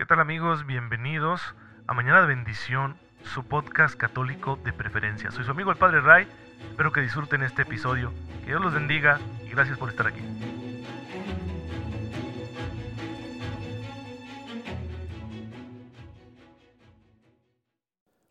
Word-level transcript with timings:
¿Qué 0.00 0.06
tal 0.06 0.18
amigos? 0.18 0.64
Bienvenidos 0.64 1.42
a 1.86 1.92
Mañana 1.92 2.22
de 2.22 2.28
Bendición, 2.28 2.96
su 3.22 3.44
podcast 3.44 3.94
católico 3.96 4.58
de 4.64 4.72
preferencia. 4.72 5.30
Soy 5.30 5.44
su 5.44 5.50
amigo 5.50 5.70
el 5.70 5.76
Padre 5.76 6.00
Ray, 6.00 6.26
espero 6.70 6.90
que 6.90 7.02
disfruten 7.02 7.42
este 7.42 7.62
episodio. 7.62 8.10
Que 8.40 8.46
Dios 8.46 8.62
los 8.62 8.72
bendiga 8.72 9.20
y 9.44 9.50
gracias 9.50 9.76
por 9.76 9.90
estar 9.90 10.06
aquí. 10.06 10.22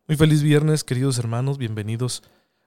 Muy 0.07 0.17
feliz 0.17 0.41
viernes, 0.41 0.83
queridos 0.83 1.19
hermanos, 1.19 1.59
bienvenidos 1.59 2.23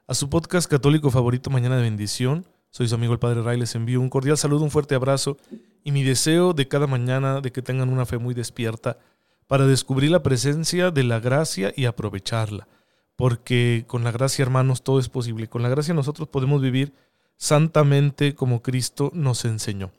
a 0.07 0.14
su 0.14 0.30
podcast 0.30 0.71
católico 0.71 1.11
favorito 1.11 1.50
Mañana 1.50 1.75
de 1.75 1.82
Bendición. 1.82 2.46
Soy 2.71 2.87
su 2.87 2.95
amigo 2.95 3.12
el 3.12 3.19
Padre 3.19 3.43
Ray, 3.43 3.59
les 3.59 3.75
envío 3.75 4.00
un 4.00 4.09
cordial 4.09 4.39
saludo, 4.39 4.62
un 4.62 4.71
fuerte 4.71 4.95
abrazo 4.95 5.39
y 5.85 5.93
mi 5.93 6.03
deseo 6.03 6.53
de 6.53 6.69
cada 6.69 6.87
mañana 6.87 7.41
de 7.41 7.53
que 7.53 7.62
tengan 7.62 7.89
una 7.89 8.07
fe 8.07 8.19
muy 8.19 8.35
despierta 8.35 8.99
para 9.46 9.67
descubrir 9.67 10.11
la 10.11 10.23
presencia 10.23 10.90
de 10.90 11.03
la 11.03 11.21
gracia 11.21 11.73
y 11.77 11.85
aprovecharla. 11.85 12.68
Porque 13.17 13.85
con 13.87 14.04
la 14.04 14.11
gracia, 14.11 14.43
hermanos, 14.43 14.82
todo 14.82 14.99
es 14.99 15.09
posible. 15.09 15.49
Con 15.49 15.63
la 15.63 15.68
gracia 15.68 15.95
nosotros 15.95 16.29
podemos 16.29 16.63
vivir 16.63 16.95
santamente 17.37 18.35
como 18.35 18.63
Cristo 18.63 19.11
nos 19.14 19.45
enseñó. 19.45 19.93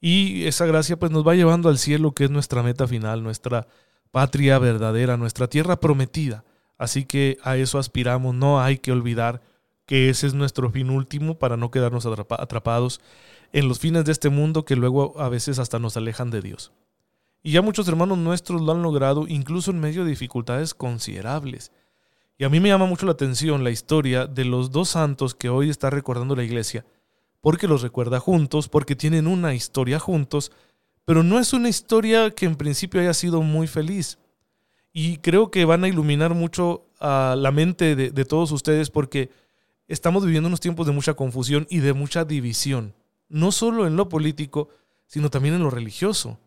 Y 0.00 0.46
esa 0.46 0.66
gracia 0.66 0.98
pues 0.98 1.12
nos 1.12 1.26
va 1.26 1.34
llevando 1.34 1.68
al 1.68 1.78
cielo, 1.78 2.12
que 2.12 2.24
es 2.24 2.30
nuestra 2.30 2.62
meta 2.62 2.88
final, 2.88 3.22
nuestra 3.22 3.68
patria 4.10 4.58
verdadera, 4.58 5.16
nuestra 5.16 5.46
tierra 5.46 5.78
prometida. 5.78 6.44
Así 6.78 7.04
que 7.04 7.38
a 7.44 7.56
eso 7.56 7.78
aspiramos, 7.78 8.34
no 8.34 8.60
hay 8.60 8.78
que 8.78 8.90
olvidar 8.90 9.42
que 9.86 10.08
ese 10.08 10.26
es 10.26 10.34
nuestro 10.34 10.70
fin 10.70 10.90
último 10.90 11.38
para 11.38 11.56
no 11.56 11.70
quedarnos 11.70 12.06
atrapados 12.06 13.00
en 13.52 13.68
los 13.68 13.78
fines 13.78 14.04
de 14.04 14.12
este 14.12 14.30
mundo 14.30 14.64
que 14.64 14.76
luego 14.76 15.20
a 15.20 15.28
veces 15.28 15.58
hasta 15.58 15.78
nos 15.78 15.96
alejan 15.96 16.30
de 16.30 16.40
Dios. 16.40 16.72
Y 17.42 17.52
ya 17.52 17.62
muchos 17.62 17.86
hermanos 17.88 18.18
nuestros 18.18 18.62
lo 18.62 18.72
han 18.72 18.82
logrado 18.82 19.26
incluso 19.28 19.70
en 19.70 19.80
medio 19.80 20.04
de 20.04 20.10
dificultades 20.10 20.74
considerables. 20.74 21.72
Y 22.38 22.44
a 22.44 22.48
mí 22.48 22.60
me 22.60 22.70
llama 22.70 22.86
mucho 22.86 23.04
la 23.04 23.12
atención 23.12 23.62
la 23.62 23.70
historia 23.70 24.26
de 24.26 24.44
los 24.44 24.70
dos 24.70 24.90
santos 24.90 25.34
que 25.34 25.48
hoy 25.48 25.68
está 25.68 25.90
recordando 25.90 26.34
la 26.34 26.44
iglesia, 26.44 26.86
porque 27.40 27.68
los 27.68 27.82
recuerda 27.82 28.20
juntos, 28.20 28.68
porque 28.68 28.96
tienen 28.96 29.26
una 29.26 29.54
historia 29.54 29.98
juntos, 29.98 30.50
pero 31.04 31.22
no 31.22 31.38
es 31.38 31.52
una 31.52 31.68
historia 31.68 32.30
que 32.30 32.46
en 32.46 32.56
principio 32.56 33.00
haya 33.00 33.12
sido 33.12 33.42
muy 33.42 33.66
feliz. 33.66 34.18
Y 34.92 35.18
creo 35.18 35.50
que 35.50 35.64
van 35.64 35.84
a 35.84 35.88
iluminar 35.88 36.34
mucho 36.34 36.86
a 37.00 37.34
la 37.36 37.50
mente 37.50 37.96
de, 37.96 38.10
de 38.10 38.24
todos 38.24 38.52
ustedes 38.52 38.90
porque 38.90 39.30
estamos 39.88 40.24
viviendo 40.24 40.46
unos 40.46 40.60
tiempos 40.60 40.86
de 40.86 40.92
mucha 40.92 41.14
confusión 41.14 41.66
y 41.68 41.78
de 41.78 41.92
mucha 41.92 42.24
división 42.24 42.94
no 43.28 43.52
solo 43.52 43.86
en 43.86 43.96
lo 43.96 44.08
político, 44.08 44.68
sino 45.06 45.30
también 45.30 45.54
en 45.54 45.62
lo 45.62 45.70
religioso. 45.70 46.38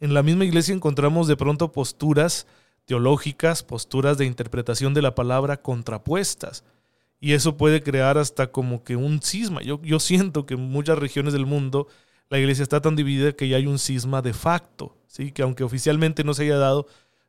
En 0.00 0.14
la 0.14 0.22
misma 0.22 0.44
iglesia 0.44 0.74
encontramos 0.74 1.26
de 1.28 1.36
pronto 1.36 1.72
posturas 1.72 2.46
teológicas, 2.84 3.62
posturas 3.62 4.16
de 4.18 4.24
interpretación 4.24 4.94
de 4.94 5.02
la 5.02 5.14
palabra 5.14 5.60
contrapuestas. 5.60 6.64
Y 7.20 7.32
eso 7.32 7.56
puede 7.56 7.82
crear 7.82 8.16
hasta 8.16 8.52
como 8.52 8.84
que 8.84 8.96
un 8.96 9.20
cisma. 9.20 9.62
Yo, 9.62 9.80
yo 9.82 10.00
siento 10.00 10.46
que 10.46 10.54
en 10.54 10.60
muchas 10.60 10.98
regiones 10.98 11.32
del 11.32 11.46
mundo 11.46 11.88
la 12.30 12.38
iglesia 12.38 12.62
está 12.62 12.80
tan 12.80 12.96
dividida 12.96 13.32
que 13.32 13.48
ya 13.48 13.56
hay 13.56 13.66
un 13.66 13.78
cisma 13.78 14.22
de 14.22 14.32
facto, 14.32 14.96
¿sí? 15.06 15.32
que 15.32 15.42
aunque 15.42 15.64
oficialmente 15.64 16.24
no 16.24 16.34
se 16.34 16.44
haya 16.44 16.58
dado, 16.58 16.86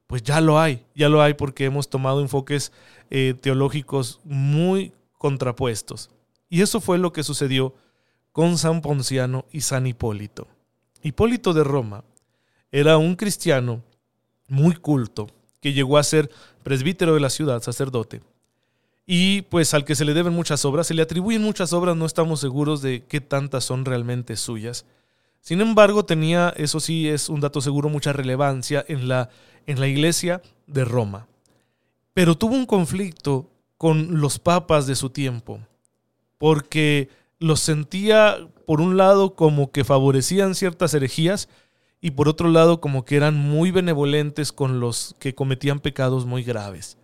pues 0.07 0.23
ya 0.23 0.41
lo 0.41 0.59
hay, 0.59 0.85
ya 0.95 1.07
lo 1.07 1.21
hay 1.21 1.35
porque 1.35 1.65
hemos 1.65 1.89
tomado 1.89 2.21
enfoques 2.21 2.71
eh, 3.09 3.35
teológicos 3.39 4.19
muy 4.23 4.91
contrapuestos. 5.17 6.09
Y 6.49 6.61
eso 6.61 6.81
fue 6.81 6.97
lo 6.97 7.13
que 7.13 7.23
sucedió 7.23 7.73
con 8.39 8.57
San 8.57 8.79
Ponciano 8.79 9.43
y 9.51 9.59
San 9.59 9.85
Hipólito. 9.85 10.47
Hipólito 11.03 11.51
de 11.51 11.65
Roma 11.65 12.05
era 12.71 12.95
un 12.95 13.17
cristiano 13.17 13.83
muy 14.47 14.75
culto 14.75 15.27
que 15.59 15.73
llegó 15.73 15.97
a 15.97 16.03
ser 16.03 16.31
presbítero 16.63 17.13
de 17.13 17.19
la 17.19 17.29
ciudad, 17.29 17.61
sacerdote, 17.61 18.21
y 19.05 19.41
pues 19.41 19.73
al 19.73 19.83
que 19.83 19.93
se 19.93 20.05
le 20.05 20.13
deben 20.13 20.31
muchas 20.31 20.63
obras, 20.63 20.87
se 20.87 20.93
le 20.93 21.01
atribuyen 21.01 21.41
muchas 21.41 21.73
obras, 21.73 21.97
no 21.97 22.05
estamos 22.05 22.39
seguros 22.39 22.81
de 22.81 23.03
qué 23.09 23.19
tantas 23.19 23.65
son 23.65 23.83
realmente 23.83 24.37
suyas. 24.37 24.85
Sin 25.41 25.59
embargo, 25.59 26.05
tenía, 26.05 26.53
eso 26.55 26.79
sí 26.79 27.09
es 27.09 27.27
un 27.27 27.41
dato 27.41 27.59
seguro, 27.59 27.89
mucha 27.89 28.13
relevancia 28.13 28.85
en 28.87 29.09
la, 29.09 29.29
en 29.65 29.81
la 29.81 29.87
iglesia 29.89 30.41
de 30.65 30.85
Roma. 30.85 31.27
Pero 32.13 32.37
tuvo 32.37 32.55
un 32.55 32.65
conflicto 32.65 33.51
con 33.77 34.21
los 34.21 34.39
papas 34.39 34.87
de 34.87 34.95
su 34.95 35.09
tiempo, 35.09 35.59
porque 36.37 37.09
los 37.39 37.61
sentía 37.61 38.37
por 38.65 38.81
un 38.81 38.97
lado 38.97 39.35
como 39.35 39.71
que 39.71 39.83
favorecían 39.83 40.55
ciertas 40.55 40.93
herejías 40.93 41.49
y 42.01 42.11
por 42.11 42.29
otro 42.29 42.49
lado 42.49 42.81
como 42.81 43.05
que 43.05 43.15
eran 43.15 43.35
muy 43.35 43.71
benevolentes 43.71 44.51
con 44.51 44.79
los 44.79 45.15
que 45.19 45.35
cometían 45.35 45.79
pecados 45.79 46.25
muy 46.25 46.43
graves. 46.43 46.97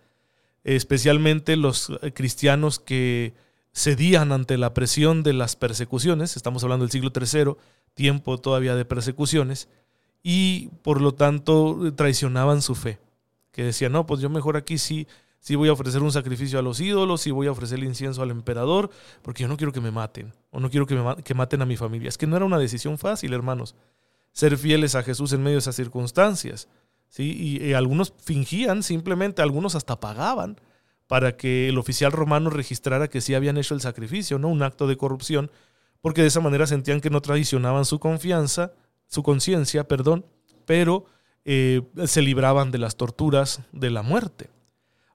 Especialmente 0.64 1.56
los 1.56 1.90
eh, 2.02 2.12
cristianos 2.12 2.78
que 2.78 3.34
cedían 3.74 4.32
ante 4.32 4.56
la 4.56 4.72
presión 4.74 5.22
de 5.22 5.34
las 5.34 5.54
persecuciones, 5.54 6.36
estamos 6.36 6.64
hablando 6.64 6.84
del 6.84 6.92
siglo 6.92 7.12
III, 7.14 7.56
tiempo 7.94 8.38
todavía 8.38 8.74
de 8.74 8.86
persecuciones, 8.86 9.68
y 10.22 10.70
por 10.82 11.00
lo 11.00 11.12
tanto 11.12 11.92
traicionaban 11.94 12.62
su 12.62 12.74
fe, 12.74 12.98
que 13.52 13.64
decían, 13.64 13.92
no, 13.92 14.06
pues 14.06 14.20
yo 14.20 14.30
mejor 14.30 14.56
aquí 14.56 14.78
sí 14.78 15.06
si 15.40 15.54
voy 15.54 15.68
a 15.68 15.72
ofrecer 15.72 16.02
un 16.02 16.12
sacrificio 16.12 16.58
a 16.58 16.62
los 16.62 16.80
ídolos, 16.80 17.20
si 17.20 17.30
voy 17.30 17.46
a 17.46 17.52
ofrecer 17.52 17.78
el 17.78 17.84
incienso 17.84 18.22
al 18.22 18.30
emperador, 18.30 18.90
porque 19.22 19.42
yo 19.42 19.48
no 19.48 19.56
quiero 19.56 19.72
que 19.72 19.80
me 19.80 19.90
maten, 19.90 20.32
o 20.50 20.60
no 20.60 20.70
quiero 20.70 20.86
que, 20.86 20.94
me, 20.94 21.34
maten 21.34 21.62
a 21.62 21.66
mi 21.66 21.76
familia. 21.76 22.08
Es 22.08 22.18
que 22.18 22.26
no 22.26 22.36
era 22.36 22.44
una 22.44 22.58
decisión 22.58 22.98
fácil, 22.98 23.32
hermanos, 23.32 23.74
ser 24.32 24.56
fieles 24.58 24.94
a 24.94 25.02
Jesús 25.02 25.32
en 25.32 25.42
medio 25.42 25.56
de 25.56 25.60
esas 25.60 25.76
circunstancias. 25.76 26.68
¿sí? 27.08 27.60
Y, 27.62 27.72
algunos 27.74 28.12
fingían, 28.22 28.82
simplemente, 28.82 29.42
algunos 29.42 29.74
hasta 29.74 30.00
pagaban 30.00 30.60
para 31.06 31.36
que 31.36 31.68
el 31.68 31.78
oficial 31.78 32.10
romano 32.10 32.50
registrara 32.50 33.08
que 33.08 33.20
sí 33.20 33.34
habían 33.34 33.56
hecho 33.56 33.74
el 33.74 33.80
sacrificio, 33.80 34.40
¿no? 34.40 34.48
Un 34.48 34.62
acto 34.64 34.88
de 34.88 34.96
corrupción, 34.96 35.52
porque 36.00 36.22
de 36.22 36.28
esa 36.28 36.40
manera 36.40 36.66
sentían 36.66 37.00
que 37.00 37.10
no 37.10 37.22
traicionaban 37.22 37.84
su 37.84 38.00
confianza, 38.00 38.72
su 39.06 39.22
conciencia, 39.22 39.86
perdón, 39.86 40.26
pero 40.64 41.06
eh, 41.44 41.82
se 42.06 42.22
libraban 42.22 42.72
de 42.72 42.78
las 42.78 42.96
torturas 42.96 43.60
de 43.70 43.90
la 43.90 44.02
muerte. 44.02 44.50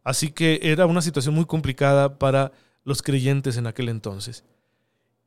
Así 0.04 0.32
que 0.32 0.60
era 0.64 0.86
una 0.86 1.02
situación 1.02 1.36
muy 1.36 1.46
complicada 1.46 2.18
para 2.18 2.52
los 2.84 3.02
creyentes 3.02 3.58
en 3.58 3.68
aquel 3.68 3.90
entonces. 3.90 4.44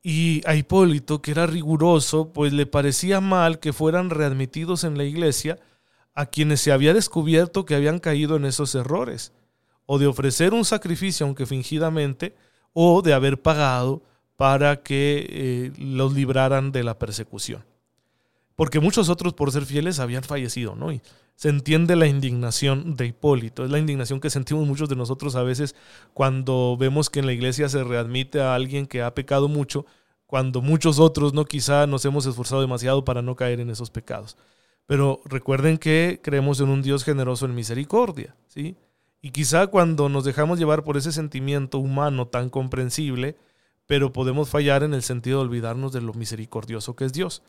Y 0.03 0.43
a 0.47 0.55
Hipólito, 0.55 1.23
que 1.23 1.31
era 1.31 1.47
riguroso, 1.47 2.33
pues 2.33 2.53
le 2.53 2.67
parecía 2.67 3.21
mal 3.21 3.59
que 3.59 3.73
fueran 3.73 4.11
readmitidos 4.11 4.85
en 4.85 4.99
la 4.99 5.05
iglesia 5.05 5.59
a 6.15 6.27
quienes 6.27 6.61
se 6.61 6.73
había 6.73 6.93
descubierto 6.93 7.65
que 7.65 7.75
habían 7.75 7.99
caído 7.99 8.37
en 8.37 8.45
esos 8.45 8.75
errores, 8.75 9.33
o 9.87 9.99
de 9.99 10.07
ofrecer 10.07 10.55
un 10.55 10.65
sacrificio, 10.65 11.27
aunque 11.27 11.47
fingidamente, 11.47 12.35
o 12.73 13.03
de 13.03 13.15
haber 13.15 13.41
pagado 13.41 14.03
para 14.37 14.83
que 14.83 15.27
eh, 15.29 15.73
los 15.79 16.13
libraran 16.13 16.73
de 16.73 16.85
la 16.85 16.99
persecución. 16.99 17.65
Porque 18.57 18.81
muchos 18.81 19.09
otros, 19.09 19.35
por 19.35 19.51
ser 19.51 19.67
fieles, 19.67 19.99
habían 19.99 20.23
fallecido, 20.23 20.77
¿no? 20.77 20.91
se 21.37 21.49
entiende 21.49 21.97
la 21.97 22.07
indignación 22.07 22.97
de 22.97 23.07
Hipólito. 23.07 23.65
Es 23.65 23.71
la 23.71 23.79
indignación 23.79 24.21
que 24.21 24.31
sentimos 24.31 24.67
muchos 24.67 24.89
de 24.89 24.97
nosotros 24.97 25.35
a 25.35 25.43
veces 25.43 25.75
cuando 26.13 26.77
vemos 26.79 27.11
que 27.11 27.21
en 27.21 27.27
la 27.27 27.33
iglesia 27.33 27.69
se 27.69 27.83
readmite 27.83 28.41
a 28.41 28.55
alguien 28.55 28.87
que 28.87 29.03
ha 29.03 29.15
pecado 29.15 29.49
mucho, 29.49 29.85
cuando 30.27 30.63
muchos 30.63 30.99
otros 30.99 31.35
no 31.35 31.45
quizá 31.45 31.87
nos 31.87 32.05
hemos 32.05 32.27
esforzado 32.27 32.61
demasiado 32.61 33.05
para 33.05 33.23
no 33.23 33.35
caer 33.37 33.61
en 33.61 33.71
esos 33.71 33.91
pecados. 33.91 34.37
Pero 34.87 35.21
recuerden 35.25 35.79
que 35.79 36.21
creemos 36.23 36.61
en 36.61 36.69
un 36.69 36.83
Dios 36.83 37.05
generoso 37.05 37.47
en 37.47 37.55
misericordia, 37.55 38.37
¿sí? 38.47 38.77
Y 39.21 39.31
quizá 39.31 39.69
cuando 39.69 40.09
nos 40.09 40.25
dejamos 40.25 40.59
llevar 40.59 40.85
por 40.85 40.97
ese 40.97 41.11
sentimiento 41.11 41.79
humano 41.79 42.29
tan 42.29 42.51
comprensible, 42.51 43.37
pero 43.87 44.13
podemos 44.13 44.51
fallar 44.51 44.83
en 44.83 44.93
el 44.93 45.03
sentido 45.03 45.39
de 45.39 45.47
olvidarnos 45.47 45.93
de 45.93 46.03
lo 46.03 46.13
misericordioso 46.13 46.95
que 46.95 47.07
es 47.07 47.13
Dios. 47.13 47.43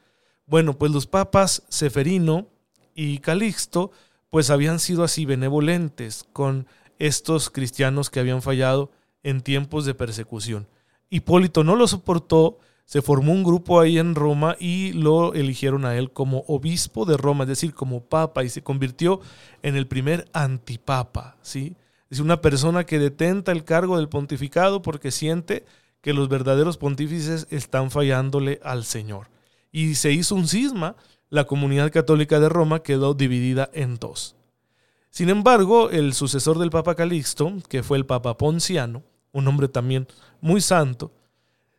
Bueno, 0.47 0.77
pues 0.77 0.91
los 0.91 1.07
papas 1.07 1.63
Seferino, 1.69 2.47
y 2.95 3.19
Calixto, 3.19 3.91
pues 4.29 4.49
habían 4.49 4.79
sido 4.79 5.03
así 5.03 5.25
benevolentes 5.25 6.25
con 6.31 6.65
estos 6.97 7.49
cristianos 7.49 8.09
que 8.09 8.21
habían 8.21 8.41
fallado 8.41 8.89
en 9.21 9.41
tiempos 9.41 9.85
de 9.85 9.93
persecución. 9.93 10.67
Hipólito 11.09 11.63
no 11.63 11.75
lo 11.75 11.87
soportó, 11.87 12.57
se 12.85 13.01
formó 13.01 13.33
un 13.33 13.43
grupo 13.43 13.79
ahí 13.79 13.97
en 13.97 14.15
Roma 14.15 14.55
y 14.59 14.93
lo 14.93 15.33
eligieron 15.33 15.85
a 15.85 15.97
él 15.97 16.11
como 16.11 16.43
obispo 16.47 17.05
de 17.05 17.17
Roma, 17.17 17.43
es 17.43 17.49
decir, 17.49 17.73
como 17.73 18.03
papa, 18.03 18.43
y 18.43 18.49
se 18.49 18.61
convirtió 18.61 19.19
en 19.61 19.75
el 19.75 19.87
primer 19.87 20.27
antipapa, 20.33 21.37
¿sí? 21.41 21.75
Es 22.09 22.19
una 22.19 22.41
persona 22.41 22.85
que 22.85 22.99
detenta 22.99 23.51
el 23.51 23.65
cargo 23.65 23.97
del 23.97 24.09
pontificado 24.09 24.81
porque 24.81 25.11
siente 25.11 25.65
que 26.01 26.13
los 26.13 26.29
verdaderos 26.29 26.77
pontífices 26.77 27.47
están 27.49 27.89
fallándole 27.89 28.59
al 28.63 28.85
Señor. 28.85 29.34
Y 29.75 29.95
se 29.95 30.13
hizo 30.13 30.35
un 30.35 30.47
cisma 30.47 30.95
la 31.27 31.43
comunidad 31.43 31.91
católica 31.91 32.39
de 32.39 32.47
Roma 32.47 32.81
quedó 32.81 33.13
dividida 33.13 33.69
en 33.73 33.97
dos. 33.97 34.37
Sin 35.09 35.27
embargo, 35.27 35.89
el 35.89 36.13
sucesor 36.13 36.59
del 36.59 36.69
Papa 36.69 36.95
Calixto, 36.95 37.51
que 37.67 37.83
fue 37.83 37.97
el 37.97 38.05
Papa 38.05 38.37
Ponciano, 38.37 39.03
un 39.33 39.49
hombre 39.49 39.67
también 39.67 40.07
muy 40.39 40.61
santo, 40.61 41.11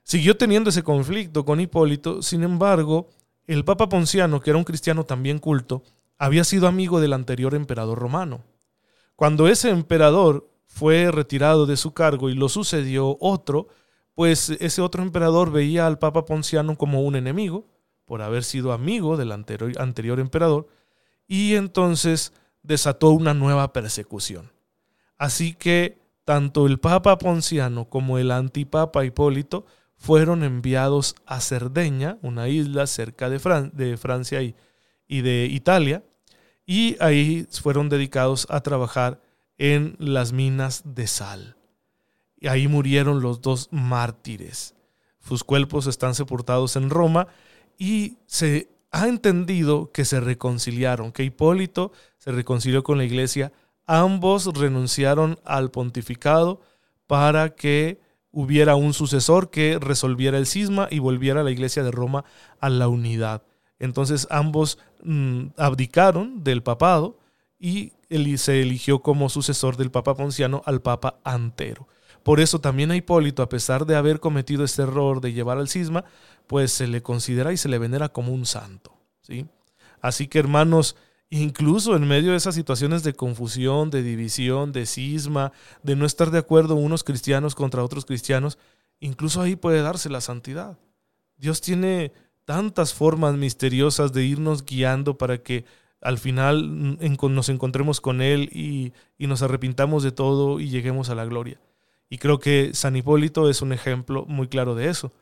siguió 0.03 0.37
teniendo 0.37 0.69
ese 0.69 0.83
conflicto 0.83 1.47
con 1.47 1.59
Hipólito. 1.59 2.21
Sin 2.21 2.43
embargo, 2.43 3.09
el 3.47 3.65
Papa 3.65 3.89
Ponciano, 3.89 4.43
que 4.43 4.51
era 4.51 4.59
un 4.59 4.65
cristiano 4.65 5.05
también 5.05 5.39
culto, 5.39 5.83
había 6.19 6.45
sido 6.45 6.69
amigo 6.69 7.01
del 7.01 7.15
anterior 7.15 7.55
emperador 7.55 7.99
romano. 7.99 8.45
Cuando 9.15 9.49
ese 9.49 9.71
emperador 9.71 10.51
fue 10.67 11.11
retirado 11.11 11.65
de 11.65 11.79
su 11.79 11.95
cargo 11.95 12.29
y 12.29 12.35
lo 12.35 12.51
sucedió 12.51 13.17
otro, 13.21 13.69
pues 14.15 14.51
ese 14.51 14.83
otro 14.83 15.03
emperador 15.03 15.51
veía 15.51 15.87
al 15.87 15.99
Papa 15.99 16.27
Ponciano 16.27 16.77
como 16.77 17.01
un 17.01 17.17
enemigo, 17.17 17.65
por 18.07 18.23
haber 18.23 18.45
sido 18.45 18.73
amigo 18.73 19.17
del 19.17 19.33
anterior, 19.33 20.21
emperador, 20.21 20.69
y 21.27 21.55
entonces 21.57 22.33
desató 22.63 23.11
una 23.11 23.35
nueva 23.35 23.73
persecución. 23.73 24.53
Así 25.19 25.55
que 25.55 25.99
tanto 26.25 26.67
el 26.67 26.79
Papa 26.79 27.19
Ponciano 27.19 27.89
como 27.89 28.19
el 28.19 28.31
antipapa 28.31 29.05
Hipólito 29.05 29.67
fueron 29.97 30.45
enviados 30.45 31.15
a 31.27 31.41
Cerdeña, 31.41 32.19
una 32.23 32.49
isla 32.49 32.87
cerca 32.87 33.29
de, 33.29 33.39
Francia 33.99 34.43
y, 34.43 34.55
y 35.09 35.23
de 35.23 35.47
Italia, 35.47 36.05
y 36.65 36.97
ahí 37.01 37.47
fueron 37.51 37.89
dedicados 37.89 38.47
a 38.51 38.61
trabajar 38.61 39.21
en 39.59 39.97
las 39.99 40.33
minas 40.33 40.83
de 40.85 41.07
sal. 41.07 41.57
Y 42.39 42.49
ahí 42.49 42.69
murieron 42.69 43.21
los 43.21 43.41
dos 43.41 43.69
mártires. 43.71 44.75
Sus 45.21 45.43
cuerpos 45.43 45.87
están 45.87 46.15
sepultados 46.15 46.77
en 46.77 46.91
Roma 46.91 47.27
y 47.79 48.19
se 48.27 48.69
ha 48.91 49.09
entendido 49.09 49.91
que 49.93 50.05
se 50.05 50.21
reconciliaron, 50.21 51.13
que 51.13 51.25
Hipólito 51.25 51.93
se 52.19 52.33
reconcilió 52.33 52.83
con 52.83 52.99
la 52.99 53.05
iglesia. 53.05 53.53
Ambos 53.87 54.47
renunciaron 54.47 55.39
al 55.45 55.71
pontificado 55.71 56.61
para 57.07 57.51
que 57.51 58.01
hubiera 58.31 58.77
un 58.77 58.95
sucesor 58.95 59.51
que 59.51 59.79
resolviera 59.79 60.39
el 60.39 60.47
cisma 60.47 60.89
y 60.91 60.99
volviera 60.99 61.41
a 61.41 61.45
la 61.45 61.51
iglesia 61.51 61.83
de 61.83 61.91
Roma 61.91 62.25
a 62.61 62.69
la 62.69 62.89
unidad. 62.89 63.43
Entonces 63.79 64.27
ambos 64.31 64.79
mm, 65.03 65.49
abdicaron 65.57 66.43
del 66.43 66.63
papado 66.63 67.19
y 67.59 67.93
se 68.37 68.63
eligió 68.63 69.01
como 69.01 69.29
sucesor 69.29 69.77
del 69.77 69.91
Papa 69.91 70.15
Ponciano 70.15 70.63
al 70.67 70.81
Papa 70.81 71.19
Antero. 71.25 71.89
Por 72.27 72.41
eso 72.41 72.61
también 72.61 72.91
a 72.91 72.97
Hipólito, 72.97 73.41
a 73.41 73.49
pesar 73.49 73.87
de 73.87 73.95
haber 73.95 74.19
cometido 74.19 74.65
este 74.65 74.83
error 74.83 75.21
de 75.21 75.33
llevar 75.33 75.59
al 75.59 75.69
cisma, 75.69 76.05
pues 76.49 76.73
se 76.73 76.89
le 76.89 77.01
considera 77.01 77.53
y 77.53 77.57
se 77.57 77.69
le 77.69 77.79
venera 77.79 78.09
como 78.09 78.33
un 78.33 78.47
santo. 78.47 78.97
¿sí? 79.23 79.47
Así 80.01 80.27
que 80.27 80.41
hermanos, 80.41 80.97
incluso 81.31 81.95
en 81.95 82.09
medio 82.09 82.33
de 82.33 82.37
esas 82.37 82.57
situaciones 82.57 83.05
de 83.05 83.13
confusión, 83.13 83.91
de 83.91 84.03
división, 84.03 84.73
de 84.73 84.87
cisma, 84.87 85.53
de 85.85 85.95
no 85.95 86.05
estar 86.05 86.33
de 86.33 86.39
acuerdo 86.39 86.75
unos 86.75 87.05
cristianos 87.05 87.55
contra 87.55 87.85
otros 87.85 88.05
cristianos, 88.05 88.59
incluso 88.99 89.41
ahí 89.41 89.55
puede 89.55 89.81
darse 89.81 90.11
la 90.11 90.21
santidad. 90.21 90.81
Dios 91.37 91.61
tiene 91.61 92.11
tantas 92.45 92.93
formas 92.93 93.37
misteriosas 93.37 94.13
de 94.13 94.25
irnos 94.25 94.67
guiando 94.67 95.17
para 95.17 95.39
que 95.39 95.65
al 96.01 96.19
final 96.19 96.99
nos 96.99 97.49
encontremos 97.51 98.01
con 98.01 98.21
Él 98.21 98.51
y, 98.53 98.93
nos 99.17 99.43
arrepintamos 99.43 100.03
de 100.03 100.11
todo 100.11 100.59
y 100.59 100.71
lleguemos 100.71 101.09
a 101.09 101.15
la 101.15 101.25
gloria. 101.25 101.61
Y 102.09 102.19
creo 102.19 102.39
que 102.39 102.71
San 102.73 102.97
Hipólito 102.97 103.51
es 103.51 103.63
un 103.63 103.73
ejemplo 103.73 104.25
muy 104.27 104.49
claro 104.49 104.75
de 104.75 104.89
eso, 104.89 105.13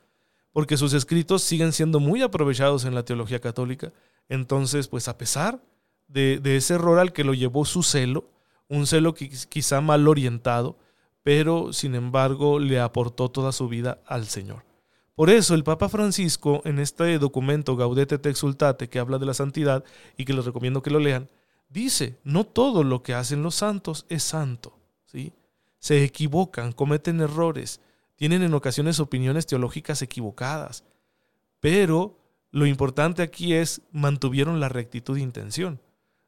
porque 0.51 0.77
sus 0.77 0.93
escritos 0.93 1.41
siguen 1.41 1.73
siendo 1.73 1.99
muy 1.99 2.21
aprovechados 2.21 2.85
en 2.85 2.95
la 2.95 3.03
teología 3.03 3.39
católica. 3.39 3.91
Entonces, 4.29 4.87
pues 4.87 5.07
a 5.07 5.17
pesar 5.17 5.61
de, 6.07 6.39
ese 6.43 6.75
error 6.75 6.99
al 6.99 7.13
que 7.13 7.23
lo 7.23 7.33
llevó 7.33 7.65
su 7.65 7.83
celo, 7.83 8.29
un 8.69 8.87
celo 8.87 9.13
quizá 9.13 9.81
mal 9.81 10.07
orientado, 10.07 10.77
pero 11.23 11.73
sin 11.73 11.95
embargo 11.95 12.59
le 12.59 12.79
aportó 12.79 13.29
toda 13.29 13.51
su 13.51 13.67
vida 13.67 13.99
al 14.05 14.27
Señor. 14.27 14.63
Por 15.15 15.29
eso 15.29 15.55
el 15.55 15.63
Papa 15.63 15.89
Francisco, 15.89 16.61
en 16.65 16.77
este 16.77 17.17
documento 17.19 17.75
Gaudete 17.75 18.17
te 18.17 18.29
exultate, 18.29 18.89
que 18.89 18.99
habla 18.99 19.17
de 19.17 19.25
la 19.25 19.33
santidad 19.33 19.83
y 20.17 20.25
que 20.25 20.33
les 20.33 20.45
recomiendo 20.45 20.81
que 20.81 20.89
lo 20.89 20.99
lean, 20.99 21.29
dice, 21.69 22.19
no 22.23 22.43
todo 22.43 22.83
lo 22.83 23.01
que 23.01 23.13
hacen 23.13 23.41
los 23.41 23.55
santos 23.55 24.05
es 24.09 24.23
santo. 24.23 24.77
¿sí? 25.05 25.33
Se 25.85 26.03
equivocan, 26.03 26.71
cometen 26.71 27.21
errores, 27.21 27.79
tienen 28.15 28.41
en 28.41 28.55
ocasiones 28.55 28.99
opiniones 28.99 29.45
teológicas 29.45 30.01
equivocadas, 30.01 30.83
pero 31.59 32.17
lo 32.49 32.65
importante 32.65 33.21
aquí 33.21 33.53
es 33.53 33.83
mantuvieron 33.91 34.59
la 34.59 34.67
rectitud 34.67 35.13
de 35.13 35.21
intención. 35.21 35.79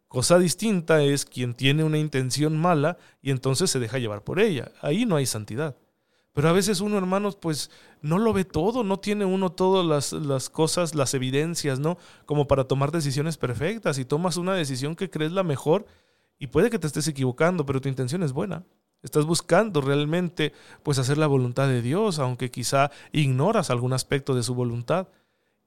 Cosa 0.08 0.38
distinta 0.38 1.02
es 1.02 1.26
quien 1.26 1.56
tiene 1.56 1.84
una 1.84 1.98
intención 1.98 2.56
mala 2.56 3.00
y 3.20 3.32
entonces 3.32 3.72
se 3.72 3.80
deja 3.80 3.98
llevar 3.98 4.24
por 4.24 4.40
ella. 4.40 4.72
Ahí 4.80 5.08
no 5.08 5.16
hay 5.16 5.26
santidad. 5.26 5.76
Pero 6.34 6.50
a 6.50 6.54
veces 6.54 6.80
uno, 6.80 7.00
hermanos, 7.00 7.36
pues 7.36 7.72
no 8.04 8.20
lo 8.20 8.34
ve 8.34 8.46
todo, 8.46 8.84
no 8.84 9.00
tiene 9.00 9.26
uno 9.26 9.52
todas 9.52 9.84
las, 9.84 10.14
las, 10.14 10.52
cosas, 10.52 10.94
las 10.94 11.16
evidencias, 11.16 11.80
¿no? 11.80 11.98
Como 12.28 12.48
para 12.48 12.66
tomar 12.66 12.92
decisiones 12.92 13.38
perfectas 13.38 13.98
y 13.98 14.06
tomas 14.06 14.38
una 14.38 14.54
decisión 14.54 14.96
que 14.96 15.10
crees 15.10 15.32
la 15.32 15.42
mejor 15.42 15.88
y 16.38 16.46
puede 16.46 16.70
que 16.70 16.78
te 16.78 16.86
estés 16.86 17.08
equivocando, 17.08 17.66
pero 17.66 17.82
tu 17.82 17.90
intención 17.90 18.22
es 18.22 18.34
buena. 18.34 18.64
Estás 19.04 19.26
buscando 19.26 19.82
realmente 19.82 20.54
pues 20.84 20.98
hacer 21.00 21.18
la 21.18 21.28
voluntad 21.28 21.68
de 21.68 21.82
Dios, 21.82 22.20
aunque 22.20 22.52
quizá 22.52 22.92
ignoras 23.12 23.70
algún 23.70 23.94
aspecto 23.94 24.36
de 24.36 24.44
su 24.44 24.56
voluntad 24.56 25.08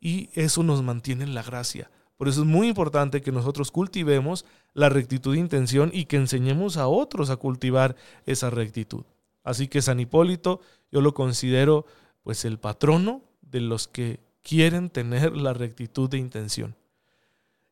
y 0.01 0.31
eso 0.35 0.63
nos 0.63 0.83
mantiene 0.83 1.25
en 1.25 1.35
la 1.35 1.43
gracia. 1.43 1.91
Por 2.17 2.29
eso 2.29 2.41
es 2.43 2.47
muy 2.47 2.69
importante 2.69 3.23
que 3.23 3.33
nosotros 3.33 3.71
cultivemos 3.71 4.45
la 4.75 4.89
rectitud 4.89 5.33
de 5.33 5.41
intención 5.41 5.91
y 5.93 6.05
que 6.05 6.17
enseñemos 6.17 6.77
a 6.77 6.87
otros 6.87 7.31
a 7.31 7.37
cultivar 7.37 7.97
esa 8.27 8.51
rectitud. 8.51 9.05
Así 9.43 9.69
que 9.69 9.81
San 9.81 10.01
Hipólito 10.01 10.61
yo 10.93 11.01
lo 11.01 11.15
considero 11.15 11.87
pues 12.23 12.45
el 12.45 12.59
patrono 12.59 13.23
de 13.41 13.61
los 13.61 13.89
que 13.89 14.21
quieren 14.43 14.91
tener 14.91 15.37
la 15.37 15.55
rectitud 15.55 16.11
de 16.11 16.19
intención. 16.19 16.77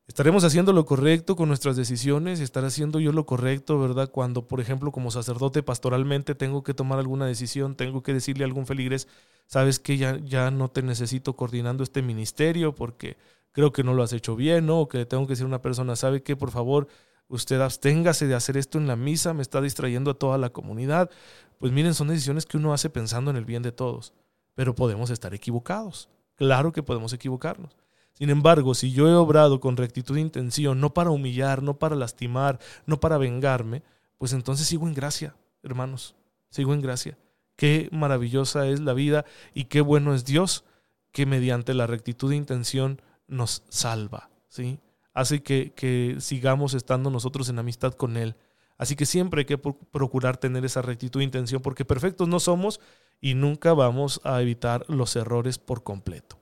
Estaremos 0.09 0.43
haciendo 0.43 0.73
lo 0.73 0.87
correcto 0.87 1.35
con 1.35 1.49
nuestras 1.49 1.75
decisiones, 1.75 2.39
estaré 2.39 2.65
haciendo 2.65 2.99
yo 2.99 3.11
lo 3.11 3.27
correcto, 3.27 3.79
¿verdad? 3.79 4.09
Cuando, 4.09 4.47
por 4.47 4.59
ejemplo, 4.59 4.91
como 4.91 5.11
sacerdote 5.11 5.61
pastoralmente 5.61 6.33
tengo 6.33 6.63
que 6.63 6.73
tomar 6.73 6.97
alguna 6.97 7.27
decisión, 7.27 7.75
tengo 7.75 8.01
que 8.01 8.15
decirle 8.15 8.43
a 8.43 8.47
algún 8.47 8.65
feligres, 8.65 9.07
sabes 9.45 9.77
que 9.77 9.97
ya, 9.97 10.17
ya 10.17 10.49
no 10.49 10.71
te 10.71 10.81
necesito 10.81 11.35
coordinando 11.35 11.83
este 11.83 12.01
ministerio 12.01 12.73
porque 12.73 13.17
creo 13.51 13.71
que 13.71 13.83
no 13.83 13.93
lo 13.93 14.01
has 14.01 14.11
hecho 14.11 14.35
bien, 14.35 14.65
¿no? 14.65 14.79
O 14.79 14.87
que 14.87 15.05
tengo 15.05 15.27
que 15.27 15.33
decir 15.33 15.43
a 15.43 15.47
una 15.47 15.61
persona, 15.61 15.95
sabe 15.95 16.23
que 16.23 16.35
por 16.35 16.49
favor 16.49 16.87
usted 17.27 17.61
absténgase 17.61 18.25
de 18.25 18.33
hacer 18.33 18.57
esto 18.57 18.79
en 18.79 18.87
la 18.87 18.95
misa, 18.95 19.35
me 19.35 19.43
está 19.43 19.61
distrayendo 19.61 20.09
a 20.09 20.15
toda 20.15 20.39
la 20.39 20.49
comunidad 20.49 21.11
pues 21.59 21.73
miren, 21.73 21.93
son 21.93 22.07
decisiones 22.07 22.45
que 22.45 22.57
uno 22.57 22.73
hace 22.73 22.89
pensando 22.89 23.29
en 23.29 23.37
el 23.37 23.45
bien 23.45 23.61
de 23.61 23.73
todos, 23.73 24.13
pero 24.55 24.73
podemos 24.73 25.09
estar 25.09 25.33
equivocados. 25.33 26.09
Claro 26.35 26.71
que 26.71 26.81
podemos 26.81 27.11
equivocarnos. 27.11 27.75
Sin 28.19 28.29
embargo, 28.29 28.75
si 28.75 28.91
yo 28.91 29.07
he 29.07 29.15
obrado 29.15 29.59
con 29.59 29.77
rectitud 29.77 30.15
de 30.15 30.21
intención, 30.21 30.79
no 30.79 30.93
para 30.93 31.09
humillar, 31.09 31.63
no 31.63 31.79
para 31.79 31.95
lastimar, 31.95 32.59
no 32.85 32.99
para 32.99 33.17
vengarme, 33.17 33.81
pues 34.17 34.33
entonces 34.33 34.67
sigo 34.67 34.87
en 34.87 34.93
gracia, 34.93 35.35
hermanos, 35.63 36.15
sigo 36.49 36.73
en 36.73 36.81
gracia. 36.81 37.17
Qué 37.55 37.89
maravillosa 37.91 38.67
es 38.67 38.81
la 38.81 38.93
vida 38.93 39.25
y 39.53 39.65
qué 39.65 39.81
bueno 39.81 40.13
es 40.13 40.25
Dios 40.25 40.65
que 41.11 41.25
mediante 41.25 41.73
la 41.73 41.87
rectitud 41.87 42.29
de 42.29 42.35
intención 42.35 43.01
nos 43.27 43.63
salva, 43.69 44.29
¿sí? 44.47 44.79
Hace 45.13 45.41
que, 45.41 45.73
que 45.73 46.17
sigamos 46.19 46.73
estando 46.73 47.09
nosotros 47.09 47.49
en 47.49 47.59
amistad 47.59 47.93
con 47.93 48.15
Él 48.15 48.35
Así 48.79 48.95
que 48.95 49.05
siempre 49.05 49.41
hay 49.41 49.45
que 49.45 49.57
procurar 49.57 50.37
tener 50.37 50.63
esa 50.63 50.81
rectitud 50.81 51.19
de 51.19 51.25
intención 51.25 51.61
porque 51.61 51.83
perfectos 51.83 52.29
no 52.29 52.39
somos 52.39 52.79
y 53.19 53.33
nunca 53.33 53.73
vamos 53.73 54.21
a 54.23 54.41
evitar 54.41 54.85
los 54.87 55.17
errores 55.17 55.59
por 55.59 55.83
completo. 55.83 56.38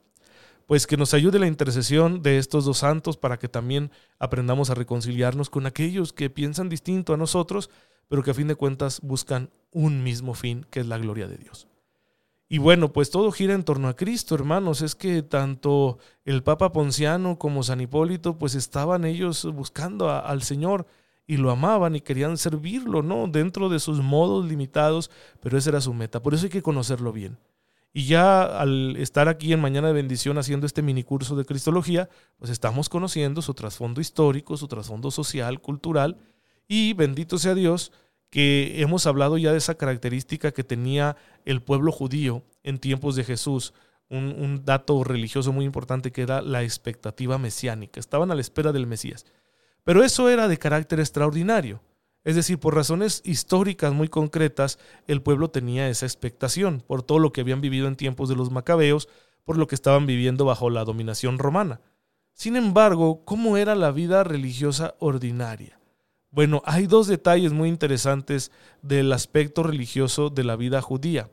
Pues 0.68 0.86
que 0.86 0.98
nos 0.98 1.14
ayude 1.14 1.40
la 1.40 1.48
intercesión 1.48 2.22
de 2.22 2.38
estos 2.38 2.66
dos 2.66 2.80
santos 2.80 3.16
para 3.16 3.40
que 3.40 3.48
también 3.48 3.90
aprendamos 4.20 4.70
a 4.70 4.76
reconciliarnos 4.76 5.50
con 5.50 5.66
aquellos 5.66 6.12
que 6.12 6.30
piensan 6.30 6.68
distinto 6.68 7.14
a 7.14 7.18
nosotros, 7.18 7.70
pero 8.10 8.22
que 8.22 8.32
a 8.32 8.34
fin 8.34 8.50
de 8.50 8.56
cuentas 8.56 9.00
buscan 9.02 9.50
un 9.72 10.04
mismo 10.04 10.34
fin, 10.34 10.66
que 10.70 10.82
es 10.82 10.86
la 10.86 10.98
gloria 10.98 11.28
de 11.30 11.38
Dios. 11.38 11.70
Y 12.50 12.58
bueno, 12.58 12.92
pues 12.92 13.12
todo 13.12 13.32
gira 13.32 13.54
en 13.54 13.64
torno 13.64 13.88
a 13.88 13.96
Cristo, 13.96 14.36
hermanos. 14.36 14.82
Es 14.82 14.94
que 14.94 15.24
tanto 15.24 16.00
el 16.26 16.44
Papa 16.44 16.74
Ponciano 16.74 17.40
como 17.40 17.64
San 17.64 17.80
Hipólito, 17.80 18.38
pues 18.38 18.54
estaban 18.54 19.06
ellos 19.06 19.46
buscando 19.54 20.10
al 20.10 20.44
Señor 20.44 20.86
y 21.26 21.38
lo 21.38 21.50
amaban 21.50 21.96
y 21.96 22.02
querían 22.02 22.38
servirlo, 22.38 23.04
¿no? 23.04 23.28
Dentro 23.28 23.70
de 23.70 23.80
sus 23.80 24.02
modos 24.02 24.46
limitados, 24.46 25.12
pero 25.42 25.58
esa 25.58 25.70
era 25.70 25.82
su 25.82 25.94
meta. 25.94 26.22
Por 26.22 26.34
eso 26.34 26.46
hay 26.46 26.50
que 26.50 26.62
conocerlo 26.62 27.14
bien. 27.14 27.38
Y 27.94 28.06
ya 28.06 28.44
al 28.44 28.96
estar 28.98 29.28
aquí 29.28 29.54
en 29.54 29.60
Mañana 29.60 29.88
de 29.88 29.94
Bendición 29.94 30.38
haciendo 30.38 30.66
este 30.66 30.82
mini 30.82 31.04
curso 31.04 31.36
de 31.36 31.46
Cristología, 31.46 32.10
pues 32.38 32.52
estamos 32.52 32.90
conociendo 32.90 33.42
su 33.42 33.54
trasfondo 33.54 34.02
histórico, 34.02 34.58
su 34.58 34.68
trasfondo 34.68 35.10
social, 35.10 35.62
cultural, 35.62 36.18
y 36.68 36.94
bendito 36.94 37.38
sea 37.38 37.56
Dios 37.56 37.92
que 38.30 38.82
hemos 38.82 39.08
hablado 39.08 39.38
ya 39.38 39.52
de 39.52 39.58
esa 39.58 39.76
característica 39.76 40.52
que 40.52 40.64
tenía 40.64 41.16
el 41.46 41.62
pueblo 41.62 41.92
judío 41.92 42.44
en 42.64 42.78
tiempos 42.78 43.16
de 43.16 43.24
Jesús, 43.24 43.74
un, 44.10 44.36
un 44.38 44.66
dato 44.66 45.04
religioso 45.04 45.54
muy 45.54 45.66
importante 45.66 46.12
que 46.12 46.22
era 46.22 46.42
la 46.42 46.64
expectativa 46.64 47.38
mesiánica, 47.38 48.00
estaban 48.00 48.32
a 48.32 48.36
la 48.36 48.42
espera 48.42 48.74
del 48.74 48.86
Mesías. 48.86 49.26
Pero 49.84 50.04
eso 50.04 50.30
era 50.30 50.50
de 50.50 50.58
carácter 50.58 51.00
extraordinario. 51.00 51.82
Es 52.28 52.36
decir, 52.36 52.60
por 52.60 52.76
razones 52.76 53.22
históricas 53.24 53.94
muy 53.94 54.10
concretas, 54.10 54.80
el 55.08 55.22
pueblo 55.22 55.50
tenía 55.50 55.88
esa 55.88 56.06
expectación 56.06 56.84
por 56.86 57.02
todo 57.02 57.20
lo 57.20 57.32
que 57.32 57.40
habían 57.40 57.62
vivido 57.62 57.88
en 57.88 57.96
tiempos 57.96 58.28
de 58.28 58.36
los 58.36 58.52
macabeos, 58.52 59.08
por 59.46 59.58
lo 59.58 59.68
que 59.68 59.76
estaban 59.76 60.06
viviendo 60.06 60.44
bajo 60.44 60.70
la 60.70 60.84
dominación 60.84 61.40
romana. 61.40 61.80
Sin 62.34 62.58
embargo, 62.58 63.24
¿cómo 63.24 63.56
era 63.56 63.76
la 63.76 63.92
vida 63.92 64.26
religiosa 64.26 64.96
ordinaria? 65.00 65.80
Bueno, 66.30 66.62
hay 66.66 66.86
dos 66.86 67.08
detalles 67.08 67.54
muy 67.54 67.70
interesantes 67.70 68.52
del 68.82 69.14
aspecto 69.14 69.64
religioso 69.64 70.30
de 70.30 70.44
la 70.44 70.58
vida 70.58 70.82
judía, 70.82 71.32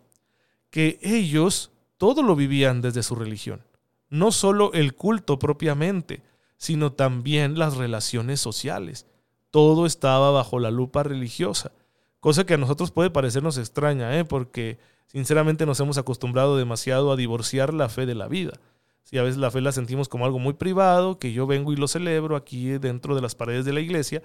que 0.70 1.00
ellos 1.02 1.72
todo 1.96 2.22
lo 2.22 2.36
vivían 2.36 2.82
desde 2.82 3.02
su 3.02 3.16
religión, 3.16 3.62
no 4.10 4.30
solo 4.30 4.72
el 4.74 4.94
culto 4.94 5.40
propiamente, 5.40 6.22
sino 6.56 6.92
también 6.92 7.58
las 7.58 7.76
relaciones 7.76 8.38
sociales. 8.38 9.08
Todo 9.54 9.86
estaba 9.86 10.32
bajo 10.32 10.58
la 10.58 10.72
lupa 10.72 11.04
religiosa, 11.04 11.70
cosa 12.18 12.44
que 12.44 12.54
a 12.54 12.56
nosotros 12.56 12.90
puede 12.90 13.10
parecernos 13.10 13.56
extraña, 13.56 14.18
¿eh? 14.18 14.24
porque 14.24 14.80
sinceramente 15.06 15.64
nos 15.64 15.78
hemos 15.78 15.96
acostumbrado 15.96 16.56
demasiado 16.56 17.12
a 17.12 17.16
divorciar 17.16 17.72
la 17.72 17.88
fe 17.88 18.04
de 18.04 18.16
la 18.16 18.26
vida. 18.26 18.58
Si 19.04 19.16
a 19.16 19.22
veces 19.22 19.36
la 19.36 19.52
fe 19.52 19.60
la 19.60 19.70
sentimos 19.70 20.08
como 20.08 20.24
algo 20.24 20.40
muy 20.40 20.54
privado, 20.54 21.20
que 21.20 21.32
yo 21.32 21.46
vengo 21.46 21.72
y 21.72 21.76
lo 21.76 21.86
celebro 21.86 22.34
aquí 22.34 22.66
dentro 22.78 23.14
de 23.14 23.22
las 23.22 23.36
paredes 23.36 23.64
de 23.64 23.72
la 23.72 23.78
iglesia, 23.78 24.24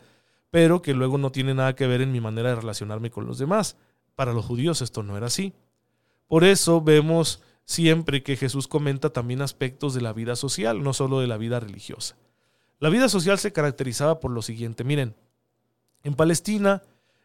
pero 0.50 0.82
que 0.82 0.96
luego 0.96 1.20
no 1.20 1.32
tiene 1.32 1.54
nada 1.54 1.76
que 1.76 1.86
ver 1.86 2.02
en 2.02 2.12
mi 2.12 2.22
manera 2.22 2.50
de 2.50 2.56
relacionarme 2.56 3.12
con 3.12 3.28
los 3.28 3.38
demás. 3.38 3.78
Para 4.16 4.34
los 4.34 4.46
judíos 4.46 4.82
esto 4.82 5.04
no 5.04 5.16
era 5.16 5.28
así. 5.28 5.54
Por 6.26 6.44
eso 6.44 6.82
vemos 6.82 7.44
siempre 7.66 8.24
que 8.24 8.36
Jesús 8.36 8.68
comenta 8.68 9.12
también 9.12 9.44
aspectos 9.44 9.94
de 9.94 10.02
la 10.02 10.12
vida 10.12 10.36
social, 10.36 10.82
no 10.82 10.94
solo 10.94 11.20
de 11.20 11.28
la 11.28 11.38
vida 11.38 11.60
religiosa. 11.60 12.16
La 12.80 12.90
vida 12.90 13.10
social 13.10 13.38
se 13.40 13.52
caracterizaba 13.52 14.20
por 14.20 14.32
lo 14.32 14.42
siguiente, 14.42 14.84
miren, 14.84 15.16
en 16.04 16.14
Palestina, 16.16 16.82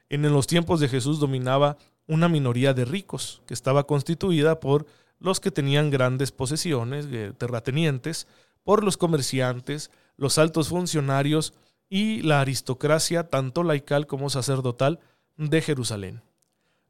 en 0.08 0.22
los 0.32 0.46
tiempos 0.46 0.80
de 0.80 0.88
Jesús 0.88 1.20
dominaba 1.20 1.76
una 2.06 2.28
minoría 2.28 2.74
de 2.74 2.84
ricos, 2.84 3.40
que 3.46 3.54
estaba 3.54 3.86
constituida 3.86 4.60
por 4.60 4.86
los 5.20 5.40
que 5.40 5.50
tenían 5.50 5.90
grandes 5.90 6.32
posesiones, 6.32 7.06
terratenientes, 7.38 8.26
por 8.64 8.82
los 8.82 8.96
comerciantes, 8.96 9.90
los 10.16 10.38
altos 10.38 10.68
funcionarios 10.68 11.54
y 11.88 12.22
la 12.22 12.40
aristocracia, 12.40 13.28
tanto 13.28 13.62
laical 13.62 14.06
como 14.06 14.30
sacerdotal, 14.30 14.98
de 15.36 15.62
Jerusalén. 15.62 16.22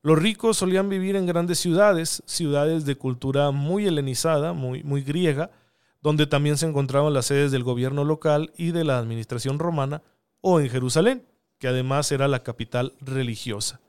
Los 0.03 0.19
ricos 0.19 0.59
solían 0.59 0.89
vivir 0.89 1.17
en 1.17 1.27
grandes 1.27 1.59
ciudades, 1.59 2.23
ciudades 2.27 2.85
de 2.85 2.97
cultura 2.97 3.51
muy 3.51 3.87
helenizada, 3.87 4.53
muy, 4.53 4.83
muy 4.83 5.03
griega, 5.03 5.51
donde 6.05 6.27
también 6.27 6.59
se 6.59 6.67
encontraban 6.67 7.15
las 7.15 7.25
sedes 7.25 7.51
del 7.51 7.65
gobierno 7.65 8.05
local 8.05 8.53
y 8.59 8.73
de 8.73 8.85
la 8.85 8.99
administración 8.99 9.59
romana, 9.59 10.03
o 10.43 10.61
en 10.61 10.69
Jerusalén, 10.69 11.27
que 11.59 11.67
además 11.67 12.13
era 12.13 12.29
la 12.29 12.43
capital 12.43 12.93
religiosa. 13.01 13.81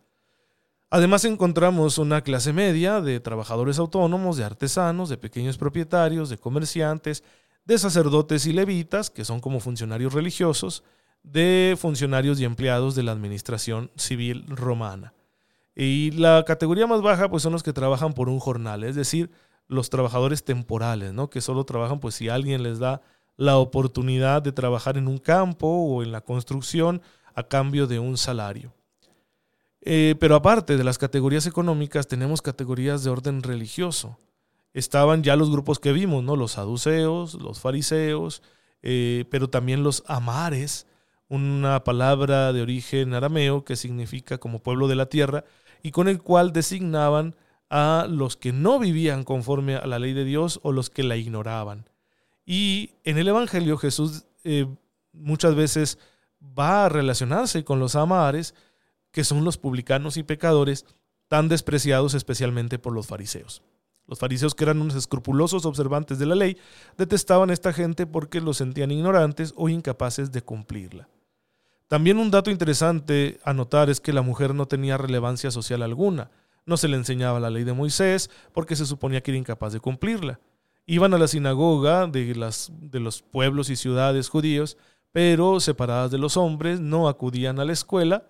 Además 0.89 1.25
encontramos 1.25 1.97
una 1.97 2.21
clase 2.21 2.53
media 2.53 3.01
de 3.01 3.19
trabajadores 3.19 3.79
autónomos, 3.79 4.37
de 4.37 4.45
artesanos, 4.45 5.09
de 5.09 5.17
pequeños 5.17 5.57
propietarios, 5.57 6.29
de 6.29 6.37
comerciantes, 6.37 7.21
de 7.65 7.77
sacerdotes 7.77 8.45
y 8.45 8.53
levitas, 8.53 9.09
que 9.09 9.25
son 9.25 9.41
como 9.41 9.59
funcionarios 9.59 10.13
religiosos, 10.13 10.85
de 11.21 11.75
funcionarios 11.77 12.39
y 12.39 12.45
empleados 12.45 12.95
de 12.95 13.03
la 13.03 13.11
administración 13.11 13.91
civil 13.97 14.45
romana. 14.47 15.13
Y 15.75 16.11
la 16.11 16.45
categoría 16.47 16.87
más 16.87 17.01
baja 17.01 17.29
pues 17.29 17.43
son 17.43 17.51
los 17.51 17.61
que 17.61 17.73
trabajan 17.73 18.13
por 18.13 18.29
un 18.29 18.39
jornal, 18.39 18.85
es 18.85 18.95
decir, 18.95 19.31
los 19.67 19.89
trabajadores 19.89 20.43
temporales, 20.43 21.13
¿no? 21.13 21.29
Que 21.29 21.41
solo 21.41 21.65
trabajan 21.65 21.99
pues 21.99 22.15
si 22.15 22.29
alguien 22.29 22.63
les 22.63 22.79
da 22.79 23.01
la 23.37 23.57
oportunidad 23.57 24.41
de 24.41 24.51
trabajar 24.51 24.97
en 24.97 25.07
un 25.07 25.17
campo 25.17 25.67
o 25.67 26.03
en 26.03 26.11
la 26.11 26.21
construcción 26.21 27.01
a 27.33 27.43
cambio 27.43 27.87
de 27.87 27.99
un 27.99 28.17
salario. 28.17 28.73
Eh, 29.81 30.15
pero 30.19 30.35
aparte 30.35 30.77
de 30.77 30.83
las 30.83 30.97
categorías 30.97 31.45
económicas, 31.45 32.07
tenemos 32.07 32.41
categorías 32.41 33.03
de 33.03 33.11
orden 33.11 33.43
religioso. 33.43 34.17
Estaban 34.73 35.23
ya 35.23 35.35
los 35.35 35.51
grupos 35.51 35.79
que 35.79 35.93
vimos, 35.93 36.23
¿no? 36.23 36.35
Los 36.35 36.53
saduceos, 36.53 37.35
los 37.35 37.59
fariseos, 37.59 38.41
eh, 38.81 39.25
pero 39.29 39.49
también 39.49 39.83
los 39.83 40.03
amares, 40.07 40.87
una 41.29 41.83
palabra 41.83 42.51
de 42.51 42.61
origen 42.61 43.13
arameo 43.13 43.63
que 43.63 43.75
significa 43.75 44.37
como 44.37 44.59
pueblo 44.59 44.87
de 44.87 44.95
la 44.95 45.07
tierra, 45.07 45.43
y 45.83 45.91
con 45.91 46.07
el 46.07 46.21
cual 46.21 46.51
designaban 46.51 47.35
a 47.69 48.07
los 48.09 48.37
que 48.37 48.53
no 48.53 48.79
vivían 48.79 49.23
conforme 49.23 49.75
a 49.75 49.85
la 49.85 49.99
ley 49.99 50.13
de 50.13 50.25
Dios 50.25 50.59
o 50.63 50.71
los 50.71 50.89
que 50.89 51.03
la 51.03 51.17
ignoraban. 51.17 51.89
Y 52.45 52.91
en 53.03 53.17
el 53.17 53.27
Evangelio 53.27 53.77
Jesús 53.77 54.25
eh, 54.43 54.67
muchas 55.13 55.55
veces 55.55 55.97
va 56.57 56.85
a 56.85 56.89
relacionarse 56.89 57.63
con 57.63 57.79
los 57.79 57.95
amares, 57.95 58.53
que 59.11 59.23
son 59.23 59.43
los 59.43 59.57
publicanos 59.57 60.17
y 60.17 60.23
pecadores, 60.23 60.85
tan 61.27 61.47
despreciados 61.47 62.13
especialmente 62.13 62.77
por 62.77 62.93
los 62.93 63.07
fariseos. 63.07 63.63
Los 64.07 64.19
fariseos, 64.19 64.53
que 64.53 64.63
eran 64.63 64.81
unos 64.81 64.95
escrupulosos 64.95 65.65
observantes 65.65 66.19
de 66.19 66.27
la 66.27 66.35
ley, 66.35 66.57
detestaban 66.97 67.49
a 67.49 67.53
esta 67.53 67.73
gente 67.73 68.05
porque 68.05 68.39
los 68.39 68.57
sentían 68.57 68.91
ignorantes 68.91 69.53
o 69.57 69.67
incapaces 69.67 70.31
de 70.31 70.43
cumplirla. 70.43 71.09
También 71.87 72.17
un 72.17 72.29
dato 72.29 72.51
interesante 72.51 73.39
a 73.43 73.53
notar 73.53 73.89
es 73.89 73.99
que 73.99 74.13
la 74.13 74.21
mujer 74.21 74.53
no 74.53 74.67
tenía 74.67 74.97
relevancia 74.97 75.49
social 75.49 75.81
alguna. 75.81 76.29
No 76.65 76.77
se 76.77 76.87
le 76.87 76.97
enseñaba 76.97 77.39
la 77.39 77.49
ley 77.49 77.63
de 77.63 77.73
Moisés 77.73 78.29
porque 78.53 78.75
se 78.75 78.85
suponía 78.85 79.21
que 79.21 79.31
era 79.31 79.37
incapaz 79.37 79.73
de 79.73 79.79
cumplirla. 79.79 80.39
Iban 80.85 81.13
a 81.13 81.17
la 81.17 81.27
sinagoga 81.27 82.07
de, 82.07 82.35
las, 82.35 82.71
de 82.79 82.99
los 82.99 83.21
pueblos 83.21 83.69
y 83.69 83.75
ciudades 83.75 84.29
judíos, 84.29 84.77
pero 85.11 85.59
separadas 85.59 86.11
de 86.11 86.17
los 86.17 86.37
hombres, 86.37 86.79
no 86.79 87.07
acudían 87.07 87.59
a 87.59 87.65
la 87.65 87.73
escuela 87.73 88.27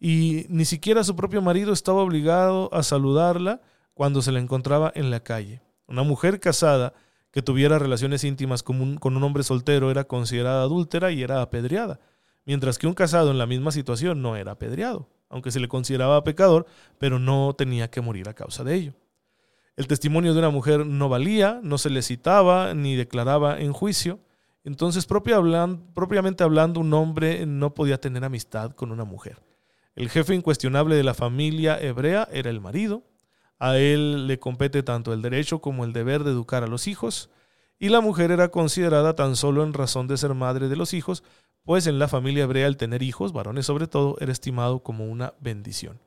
y 0.00 0.46
ni 0.48 0.64
siquiera 0.64 1.04
su 1.04 1.16
propio 1.16 1.42
marido 1.42 1.72
estaba 1.72 2.02
obligado 2.02 2.72
a 2.72 2.82
saludarla 2.82 3.60
cuando 3.94 4.22
se 4.22 4.32
la 4.32 4.38
encontraba 4.38 4.92
en 4.94 5.10
la 5.10 5.20
calle. 5.20 5.60
Una 5.86 6.02
mujer 6.02 6.40
casada 6.40 6.94
que 7.30 7.42
tuviera 7.42 7.78
relaciones 7.78 8.24
íntimas 8.24 8.62
con 8.62 8.80
un, 8.80 8.96
con 8.96 9.16
un 9.16 9.24
hombre 9.24 9.42
soltero 9.42 9.90
era 9.90 10.04
considerada 10.04 10.62
adúltera 10.62 11.10
y 11.10 11.22
era 11.22 11.42
apedreada 11.42 12.00
mientras 12.48 12.78
que 12.78 12.86
un 12.86 12.94
casado 12.94 13.30
en 13.30 13.36
la 13.36 13.44
misma 13.44 13.72
situación 13.72 14.22
no 14.22 14.34
era 14.34 14.52
apedreado, 14.52 15.06
aunque 15.28 15.50
se 15.50 15.60
le 15.60 15.68
consideraba 15.68 16.24
pecador, 16.24 16.66
pero 16.98 17.18
no 17.18 17.54
tenía 17.56 17.90
que 17.90 18.00
morir 18.00 18.28
a 18.28 18.34
causa 18.34 18.64
de 18.64 18.74
ello. 18.74 18.94
El 19.76 19.86
testimonio 19.86 20.32
de 20.32 20.40
una 20.40 20.50
mujer 20.50 20.84
no 20.84 21.08
valía, 21.08 21.60
no 21.62 21.78
se 21.78 21.90
le 21.90 22.02
citaba 22.02 22.74
ni 22.74 22.96
declaraba 22.96 23.60
en 23.60 23.72
juicio, 23.72 24.18
entonces 24.64 25.06
propiamente 25.06 26.42
hablando 26.42 26.80
un 26.80 26.92
hombre 26.92 27.46
no 27.46 27.74
podía 27.74 28.00
tener 28.00 28.24
amistad 28.24 28.72
con 28.72 28.90
una 28.90 29.04
mujer. 29.04 29.40
El 29.94 30.10
jefe 30.10 30.34
incuestionable 30.34 30.96
de 30.96 31.04
la 31.04 31.14
familia 31.14 31.78
hebrea 31.80 32.28
era 32.32 32.50
el 32.50 32.60
marido, 32.60 33.04
a 33.58 33.78
él 33.78 34.26
le 34.26 34.38
compete 34.38 34.82
tanto 34.82 35.12
el 35.12 35.22
derecho 35.22 35.60
como 35.60 35.84
el 35.84 35.92
deber 35.92 36.24
de 36.24 36.30
educar 36.30 36.64
a 36.64 36.68
los 36.68 36.86
hijos, 36.86 37.30
y 37.78 37.88
la 37.88 38.00
mujer 38.00 38.30
era 38.30 38.48
considerada 38.48 39.14
tan 39.14 39.36
solo 39.36 39.62
en 39.62 39.72
razón 39.72 40.08
de 40.08 40.16
ser 40.16 40.34
madre 40.34 40.68
de 40.68 40.76
los 40.76 40.94
hijos, 40.94 41.22
pues 41.64 41.86
en 41.86 41.98
la 41.98 42.08
familia 42.08 42.44
hebrea 42.44 42.66
el 42.66 42.76
tener 42.76 43.02
hijos, 43.02 43.32
varones 43.32 43.66
sobre 43.66 43.86
todo, 43.86 44.16
era 44.20 44.32
estimado 44.32 44.82
como 44.82 45.06
una 45.06 45.34
bendición. 45.40 46.00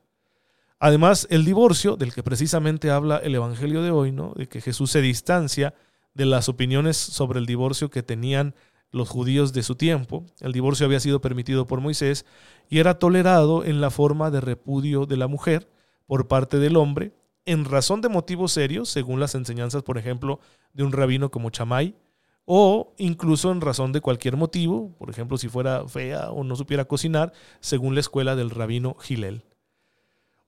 Además, 0.78 1.28
el 1.30 1.44
divorcio, 1.44 1.96
del 1.96 2.12
que 2.12 2.24
precisamente 2.24 2.90
habla 2.90 3.18
el 3.18 3.34
Evangelio 3.36 3.82
de 3.82 3.92
hoy, 3.92 4.10
¿no? 4.10 4.32
de 4.34 4.48
que 4.48 4.60
Jesús 4.60 4.90
se 4.90 5.00
distancia 5.00 5.74
de 6.14 6.26
las 6.26 6.48
opiniones 6.48 6.96
sobre 6.96 7.38
el 7.38 7.46
divorcio 7.46 7.88
que 7.90 8.02
tenían 8.02 8.54
los 8.90 9.08
judíos 9.08 9.52
de 9.52 9.62
su 9.62 9.76
tiempo. 9.76 10.26
El 10.40 10.52
divorcio 10.52 10.86
había 10.86 11.00
sido 11.00 11.20
permitido 11.20 11.66
por 11.66 11.80
Moisés 11.80 12.26
y 12.68 12.80
era 12.80 12.98
tolerado 12.98 13.64
en 13.64 13.80
la 13.80 13.90
forma 13.90 14.30
de 14.30 14.40
repudio 14.40 15.06
de 15.06 15.16
la 15.16 15.28
mujer 15.28 15.68
por 16.06 16.28
parte 16.28 16.58
del 16.58 16.76
hombre, 16.76 17.12
en 17.44 17.64
razón 17.64 18.00
de 18.00 18.08
motivos 18.08 18.52
serios, 18.52 18.88
según 18.88 19.20
las 19.20 19.34
enseñanzas, 19.34 19.82
por 19.82 19.98
ejemplo, 19.98 20.40
de 20.72 20.84
un 20.84 20.92
rabino 20.92 21.30
como 21.30 21.50
Chamay, 21.50 21.96
o 22.44 22.94
incluso 22.98 23.52
en 23.52 23.60
razón 23.60 23.92
de 23.92 24.00
cualquier 24.00 24.36
motivo, 24.36 24.94
por 24.98 25.10
ejemplo, 25.10 25.38
si 25.38 25.48
fuera 25.48 25.86
fea 25.88 26.30
o 26.30 26.44
no 26.44 26.56
supiera 26.56 26.84
cocinar, 26.84 27.32
según 27.60 27.94
la 27.94 28.00
escuela 28.00 28.36
del 28.36 28.50
rabino 28.50 28.96
Gilel. 29.00 29.44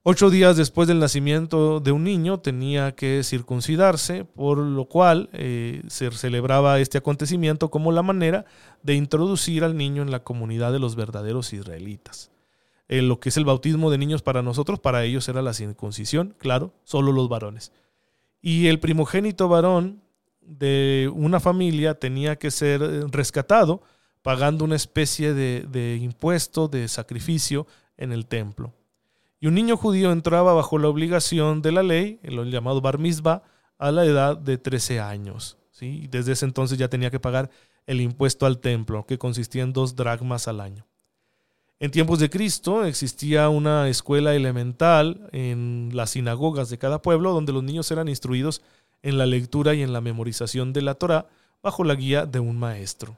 Ocho 0.07 0.29
días 0.29 0.55
después 0.55 0.87
del 0.87 0.99
nacimiento 0.99 1.79
de 1.79 1.91
un 1.91 2.03
niño 2.03 2.39
tenía 2.39 2.93
que 2.93 3.23
circuncidarse, 3.23 4.23
por 4.23 4.59
lo 4.59 4.85
cual 4.85 5.29
eh, 5.33 5.81
se 5.87 6.11
celebraba 6.11 6.79
este 6.79 6.99
acontecimiento 6.99 7.71
como 7.71 7.91
la 7.91 8.03
manera 8.03 8.45
de 8.83 8.93
introducir 8.93 9.63
al 9.63 9.75
niño 9.75 10.03
en 10.03 10.11
la 10.11 10.23
comunidad 10.23 10.71
de 10.71 10.77
los 10.77 10.95
verdaderos 10.95 11.53
israelitas. 11.53 12.29
Lo 12.87 13.19
que 13.19 13.29
es 13.29 13.37
el 13.37 13.45
bautismo 13.45 13.89
de 13.89 13.97
niños 13.97 14.21
para 14.21 14.41
nosotros, 14.41 14.79
para 14.79 15.03
ellos 15.03 15.27
era 15.27 15.41
la 15.41 15.53
circuncisión, 15.53 16.35
claro, 16.37 16.73
solo 16.83 17.11
los 17.11 17.29
varones. 17.29 17.71
Y 18.41 18.67
el 18.67 18.79
primogénito 18.79 19.47
varón 19.49 20.01
de 20.41 21.11
una 21.13 21.39
familia 21.39 21.95
tenía 21.95 22.35
que 22.35 22.51
ser 22.51 22.81
eh, 22.83 23.03
rescatado 23.09 23.81
pagando 24.21 24.65
una 24.65 24.75
especie 24.75 25.33
de, 25.33 25.99
impuesto, 26.01 26.67
de 26.67 26.87
sacrificio 26.87 27.67
en 27.95 28.11
el 28.11 28.25
templo. 28.25 28.73
Y 29.39 29.45
un 29.45 29.53
niño 29.53 29.77
judío 29.77 30.11
entraba 30.11 30.53
bajo 30.53 30.79
la 30.79 30.87
obligación 30.87 31.61
de 31.61 31.71
la 31.71 31.83
ley, 31.83 32.19
el 32.23 32.49
llamado 32.49 32.81
bar 32.81 32.97
mitzvah, 32.97 33.43
a 33.77 33.91
la 33.91 34.03
edad 34.03 34.35
de 34.35 34.57
13 34.57 34.99
años. 34.99 35.59
¿sí? 35.69 36.07
Desde 36.09 36.31
ese 36.31 36.45
entonces 36.45 36.79
ya 36.79 36.87
tenía 36.87 37.11
que 37.11 37.19
pagar 37.19 37.51
el 37.85 38.01
impuesto 38.01 38.47
al 38.47 38.59
templo, 38.59 39.05
que 39.05 39.19
consistía 39.19 39.61
en 39.61 39.73
dos 39.73 39.95
dracmas 39.95 40.47
al 40.47 40.59
año. 40.59 40.87
En 41.77 41.91
tiempos 41.91 42.19
de 42.19 42.29
Cristo 42.29 42.85
existía 42.85 43.49
una 43.49 43.89
escuela 43.89 44.33
elemental 44.33 45.27
en 45.33 45.89
las 45.93 46.11
sinagogas 46.11 46.69
de 46.69 46.77
cada 46.77 47.01
pueblo 47.01 47.33
donde 47.33 47.51
los 47.51 47.63
niños 47.63 47.91
eran 47.91 48.07
instruidos 48.07 48.61
en 49.03 49.17
la 49.17 49.25
lectura 49.25 49.73
y 49.73 49.81
en 49.81 49.91
la 49.91 49.99
memorización 49.99 50.71
de 50.71 50.81
la 50.81 50.95
Torá 50.95 51.27
bajo 51.61 51.83
la 51.83 51.95
guía 51.95 52.25
de 52.25 52.39
un 52.39 52.57
maestro. 52.57 53.17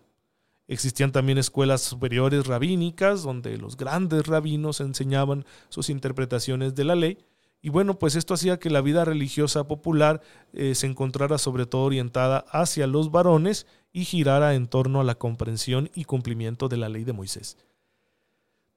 Existían 0.68 1.12
también 1.12 1.38
escuelas 1.38 1.82
superiores 1.82 2.48
rabínicas 2.48 3.22
donde 3.22 3.58
los 3.60 3.78
grandes 3.78 4.26
rabinos 4.26 4.82
enseñaban 4.82 5.46
sus 5.70 5.92
interpretaciones 5.92 6.74
de 6.74 6.84
la 6.84 6.96
ley. 6.96 7.20
Y 7.62 7.70
bueno, 7.70 8.00
pues 8.00 8.16
esto 8.16 8.34
hacía 8.34 8.58
que 8.58 8.72
la 8.72 8.82
vida 8.82 9.06
religiosa 9.06 9.68
popular 9.68 10.22
eh, 10.54 10.74
se 10.74 10.88
encontrara 10.88 11.38
sobre 11.38 11.68
todo 11.68 11.84
orientada 11.84 12.44
hacia 12.50 12.88
los 12.88 13.12
varones 13.12 13.68
y 13.94 14.04
girara 14.04 14.56
en 14.56 14.68
torno 14.68 15.00
a 15.00 15.04
la 15.04 15.16
comprensión 15.16 15.92
y 15.94 16.06
cumplimiento 16.06 16.70
de 16.70 16.78
la 16.78 16.90
ley 16.90 17.04
de 17.04 17.14
Moisés. 17.14 17.56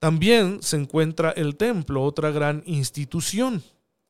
También 0.01 0.63
se 0.63 0.79
encuentra 0.79 1.31
el 1.31 1.57
templo, 1.57 2.03
otra 2.03 2.31
gran 2.31 2.63
institución. 2.65 3.63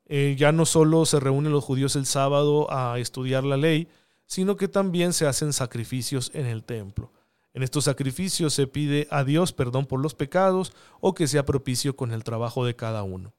Eh, 0.05 0.35
ya 0.39 0.53
no 0.53 0.65
solo 0.65 1.05
se 1.05 1.19
reúnen 1.19 1.51
los 1.51 1.65
judíos 1.65 1.97
el 1.97 2.05
sábado 2.05 2.71
a 2.71 2.97
estudiar 2.97 3.43
la 3.43 3.57
ley, 3.57 3.89
sino 4.25 4.55
que 4.55 4.69
también 4.69 5.11
se 5.11 5.27
hacen 5.27 5.51
sacrificios 5.51 6.31
en 6.33 6.45
el 6.45 6.63
templo. 6.63 7.11
En 7.53 7.61
estos 7.61 7.83
sacrificios 7.83 8.53
se 8.53 8.67
pide 8.67 9.09
a 9.11 9.25
Dios 9.25 9.51
perdón 9.51 9.85
por 9.85 9.99
los 9.99 10.15
pecados 10.15 10.71
o 11.01 11.13
que 11.13 11.27
sea 11.27 11.45
propicio 11.45 11.97
con 11.97 12.13
el 12.13 12.23
trabajo 12.23 12.63
de 12.65 12.73
cada 12.73 13.03
uno. 13.03 13.33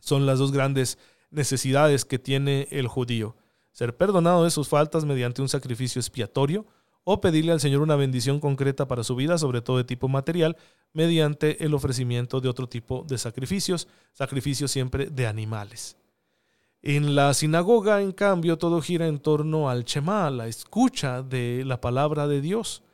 Son 0.00 0.26
las 0.26 0.40
dos 0.40 0.50
grandes 0.50 0.98
necesidades 1.30 2.04
que 2.04 2.18
tiene 2.18 2.66
el 2.72 2.88
judío, 2.88 3.36
ser 3.70 3.96
perdonado 3.96 4.42
de 4.42 4.50
sus 4.50 4.68
faltas 4.68 5.04
mediante 5.04 5.40
un 5.40 5.48
sacrificio 5.48 6.00
expiatorio 6.00 6.66
o 7.12 7.20
pedirle 7.20 7.50
al 7.50 7.58
Señor 7.58 7.82
una 7.82 7.96
bendición 7.96 8.38
concreta 8.38 8.86
para 8.86 9.02
su 9.02 9.16
vida, 9.16 9.36
sobre 9.36 9.62
todo 9.62 9.78
de 9.78 9.84
tipo 9.84 10.06
material, 10.06 10.56
mediante 10.92 11.64
el 11.64 11.74
ofrecimiento 11.74 12.40
de 12.40 12.48
otro 12.48 12.68
tipo 12.68 13.04
de 13.08 13.18
sacrificios, 13.18 13.88
sacrificios 14.12 14.70
siempre 14.70 15.06
de 15.06 15.26
animales. 15.26 15.96
En 16.82 17.16
la 17.16 17.34
sinagoga, 17.34 18.00
en 18.00 18.12
cambio, 18.12 18.58
todo 18.58 18.80
gira 18.80 19.08
en 19.08 19.18
torno 19.18 19.68
al 19.68 19.82
Shema, 19.82 20.30
la 20.30 20.46
escucha 20.46 21.24
de 21.24 21.64
la 21.66 21.80
palabra 21.80 22.28
de 22.28 22.40
Dios. 22.40 22.84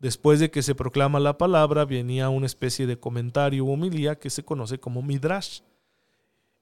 Después 0.00 0.40
de 0.40 0.50
que 0.50 0.62
se 0.62 0.74
proclama 0.74 1.20
la 1.20 1.38
palabra, 1.38 1.84
venía 1.84 2.28
una 2.28 2.46
especie 2.46 2.88
de 2.88 2.98
comentario 2.98 3.64
o 3.64 3.72
homilía 3.72 4.18
que 4.18 4.30
se 4.30 4.44
conoce 4.44 4.80
como 4.80 5.00
midrash. 5.00 5.60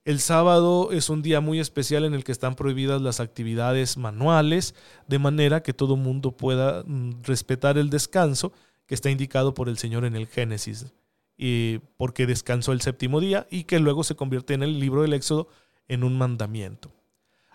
El 0.09 0.19
sábado 0.19 0.91
es 0.91 1.11
un 1.11 1.21
día 1.21 1.39
muy 1.39 1.59
especial 1.59 2.03
en 2.03 2.15
el 2.15 2.23
que 2.23 2.31
están 2.31 2.55
prohibidas 2.55 2.99
las 2.99 3.19
actividades 3.19 3.95
manuales, 3.95 4.73
de 5.07 5.19
manera 5.19 5.61
que 5.61 5.71
todo 5.71 5.97
mundo 5.97 6.31
pueda 6.31 6.83
mm, 6.83 7.21
respetar 7.21 7.77
el 7.77 7.91
descanso 7.91 8.51
que 8.87 8.95
está 8.95 9.11
indicado 9.11 9.53
por 9.53 9.69
el 9.69 9.77
Señor 9.77 10.05
en 10.05 10.15
el 10.15 10.25
Génesis, 10.25 10.91
y 11.37 11.77
porque 11.95 12.25
descansó 12.25 12.71
el 12.71 12.81
séptimo 12.81 13.19
día 13.19 13.45
y 13.51 13.65
que 13.65 13.77
luego 13.77 14.03
se 14.03 14.15
convierte 14.15 14.55
en 14.55 14.63
el 14.63 14.79
libro 14.79 15.03
del 15.03 15.13
Éxodo 15.13 15.47
en 15.87 16.03
un 16.03 16.17
mandamiento. 16.17 16.91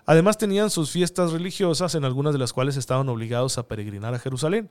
Además 0.06 0.38
tenían 0.38 0.70
sus 0.70 0.92
fiestas 0.92 1.32
religiosas 1.32 1.96
en 1.96 2.04
algunas 2.04 2.34
de 2.34 2.38
las 2.38 2.52
cuales 2.52 2.76
estaban 2.76 3.08
obligados 3.08 3.58
a 3.58 3.66
peregrinar 3.66 4.14
a 4.14 4.20
Jerusalén. 4.20 4.70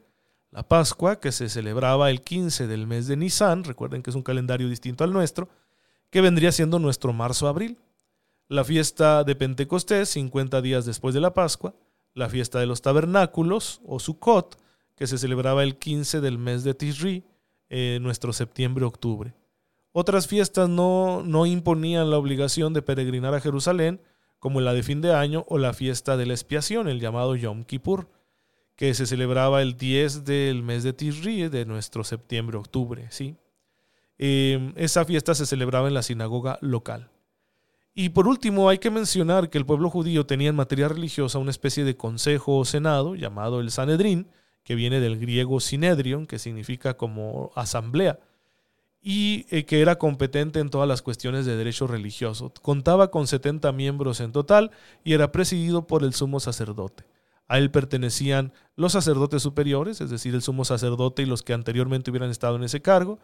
La 0.52 0.66
Pascua, 0.66 1.20
que 1.20 1.34
se 1.34 1.50
celebraba 1.50 2.10
el 2.12 2.22
15 2.22 2.66
del 2.66 2.88
mes 2.88 3.08
de 3.08 3.18
Nisan, 3.18 3.66
recuerden 3.66 4.02
que 4.02 4.12
es 4.12 4.16
un 4.16 4.24
calendario 4.24 4.70
distinto 4.70 5.04
al 5.04 5.12
nuestro, 5.12 5.50
que 6.13 6.22
vendría 6.22 6.51
siendo 6.51 6.77
nuestro 6.77 7.12
marzo-abril. 7.12 7.79
La 8.48 8.63
fiesta 8.63 9.24
de 9.24 9.36
Pentecostés, 9.36 10.10
50 10.10 10.62
días 10.62 10.86
después 10.86 11.15
de 11.15 11.22
la 11.22 11.34
Pascua. 11.34 11.74
La 12.13 12.29
fiesta 12.29 12.60
de 12.60 12.67
los 12.67 12.84
tabernáculos, 12.84 13.82
o 13.84 14.00
Sukkot, 14.00 14.60
que 14.96 15.08
se 15.08 15.17
celebraba 15.17 15.63
el 15.63 15.79
15 15.79 16.22
del 16.22 16.38
mes 16.38 16.63
de 16.63 16.75
Tishri, 16.75 17.24
eh, 17.67 17.98
nuestro 18.00 18.32
septiembre-octubre. 18.32 19.34
Otras 19.91 20.27
fiestas 20.27 20.70
no, 20.70 21.24
no 21.24 21.48
imponían 21.48 22.12
la 22.12 22.20
obligación 22.20 22.75
de 22.75 22.84
peregrinar 22.84 23.34
a 23.34 23.41
Jerusalén, 23.41 24.00
como 24.38 24.62
la 24.62 24.75
de 24.75 24.84
fin 24.84 25.01
de 25.01 25.15
año 25.15 25.46
o 25.48 25.58
la 25.58 25.74
fiesta 25.74 26.15
de 26.15 26.27
la 26.27 26.34
expiación, 26.34 26.88
el 26.88 27.00
llamado 27.00 27.36
Yom 27.36 27.63
Kippur, 27.63 28.08
que 28.75 28.93
se 28.93 29.08
celebraba 29.08 29.63
el 29.63 29.77
10 29.77 30.25
del 30.25 30.62
mes 30.62 30.84
de 30.84 30.93
Tishri 30.93 31.50
de 31.50 31.65
nuestro 31.65 32.03
septiembre-octubre. 32.03 33.08
¿sí? 33.10 33.36
Em, 34.17 34.74
esa 34.75 35.05
fiesta 35.05 35.36
se 35.36 35.46
celebraba 35.46 35.88
en 35.88 35.93
la 35.93 36.03
sinagoga 36.03 36.58
local. 36.62 37.10
Y 37.96 38.10
por 38.10 38.27
último, 38.27 38.69
hay 38.69 38.80
que 38.80 38.89
mencionar 38.89 39.49
que 39.49 39.58
el 39.58 39.65
pueblo 39.65 39.89
judío 39.89 40.26
tenía 40.26 40.49
en 40.49 40.56
materia 40.56 40.88
religiosa 40.88 41.38
una 41.38 41.52
especie 41.52 41.84
de 41.84 41.95
consejo 41.95 42.58
o 42.58 42.65
senado 42.65 43.15
llamado 43.15 43.60
el 43.60 43.69
Sanedrín, 43.69 44.28
que 44.63 44.76
viene 44.76 44.99
del 44.99 45.19
griego 45.19 45.60
sinedrion, 45.60 46.26
que 46.26 46.39
significa 46.39 46.95
como 46.95 47.52
asamblea, 47.56 48.19
y 49.02 49.45
eh, 49.49 49.65
que 49.65 49.82
era 49.82 49.97
competente 49.97 50.60
en 50.60 50.69
todas 50.69 50.88
las 50.88 51.02
cuestiones 51.02 51.45
de 51.45 51.58
derecho 51.58 51.86
religioso. 51.86 52.52
Contaba 52.62 53.12
con 53.12 53.28
70 53.28 53.71
miembros 53.73 54.21
en 54.21 54.32
total 54.32 54.71
y 55.04 55.13
era 55.13 55.32
presidido 55.32 55.86
por 55.86 56.04
el 56.04 56.13
sumo 56.13 56.39
sacerdote. 56.39 57.04
A 57.47 57.58
él 57.58 57.69
pertenecían 57.69 58.54
los 58.76 58.93
sacerdotes 58.93 59.43
superiores, 59.43 59.99
es 59.99 60.10
decir, 60.10 60.34
el 60.34 60.41
sumo 60.41 60.63
sacerdote 60.63 61.21
y 61.21 61.26
los 61.26 61.43
que 61.43 61.54
anteriormente 61.54 62.10
hubieran 62.10 62.32
estado 62.32 62.56
en 62.56 62.63
ese 62.63 62.82
cargo, 62.82 63.19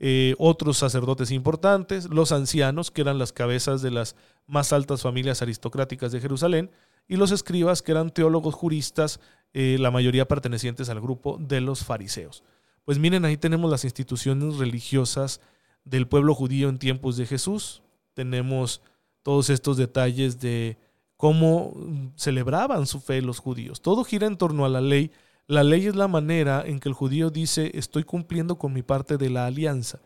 eh, 0.00 0.34
otros 0.38 0.78
sacerdotes 0.78 1.30
importantes, 1.30 2.08
los 2.08 2.32
ancianos, 2.32 2.90
que 2.90 3.00
eran 3.00 3.18
las 3.18 3.32
cabezas 3.32 3.82
de 3.82 3.90
las 3.90 4.14
más 4.46 4.72
altas 4.72 5.02
familias 5.02 5.42
aristocráticas 5.42 6.12
de 6.12 6.20
Jerusalén, 6.20 6.70
y 7.08 7.16
los 7.16 7.32
escribas, 7.32 7.82
que 7.82 7.92
eran 7.92 8.10
teólogos 8.10 8.54
juristas, 8.54 9.18
eh, 9.54 9.76
la 9.80 9.90
mayoría 9.90 10.28
pertenecientes 10.28 10.88
al 10.88 11.00
grupo 11.00 11.38
de 11.40 11.60
los 11.60 11.84
fariseos. 11.84 12.44
Pues 12.84 12.98
miren, 12.98 13.24
ahí 13.24 13.36
tenemos 13.36 13.70
las 13.70 13.84
instituciones 13.84 14.56
religiosas 14.56 15.40
del 15.84 16.06
pueblo 16.06 16.34
judío 16.34 16.68
en 16.68 16.78
tiempos 16.78 17.16
de 17.16 17.26
Jesús. 17.26 17.82
Tenemos 18.14 18.82
todos 19.22 19.50
estos 19.50 19.76
detalles 19.76 20.38
de 20.38 20.78
cómo 21.16 21.74
celebraban 22.16 22.86
su 22.86 23.00
fe 23.00 23.20
los 23.20 23.40
judíos. 23.40 23.82
Todo 23.82 24.04
gira 24.04 24.26
en 24.26 24.36
torno 24.36 24.64
a 24.64 24.68
la 24.68 24.80
ley 24.80 25.10
la 25.48 25.64
ley 25.64 25.86
es 25.86 25.96
la 25.96 26.08
manera 26.08 26.62
en 26.64 26.78
que 26.78 26.90
el 26.90 26.94
judío 26.94 27.30
dice 27.30 27.70
estoy 27.72 28.04
cumpliendo 28.04 28.58
con 28.58 28.74
mi 28.74 28.82
parte 28.82 29.16
de 29.16 29.30
la 29.30 29.46
alianza. 29.46 29.98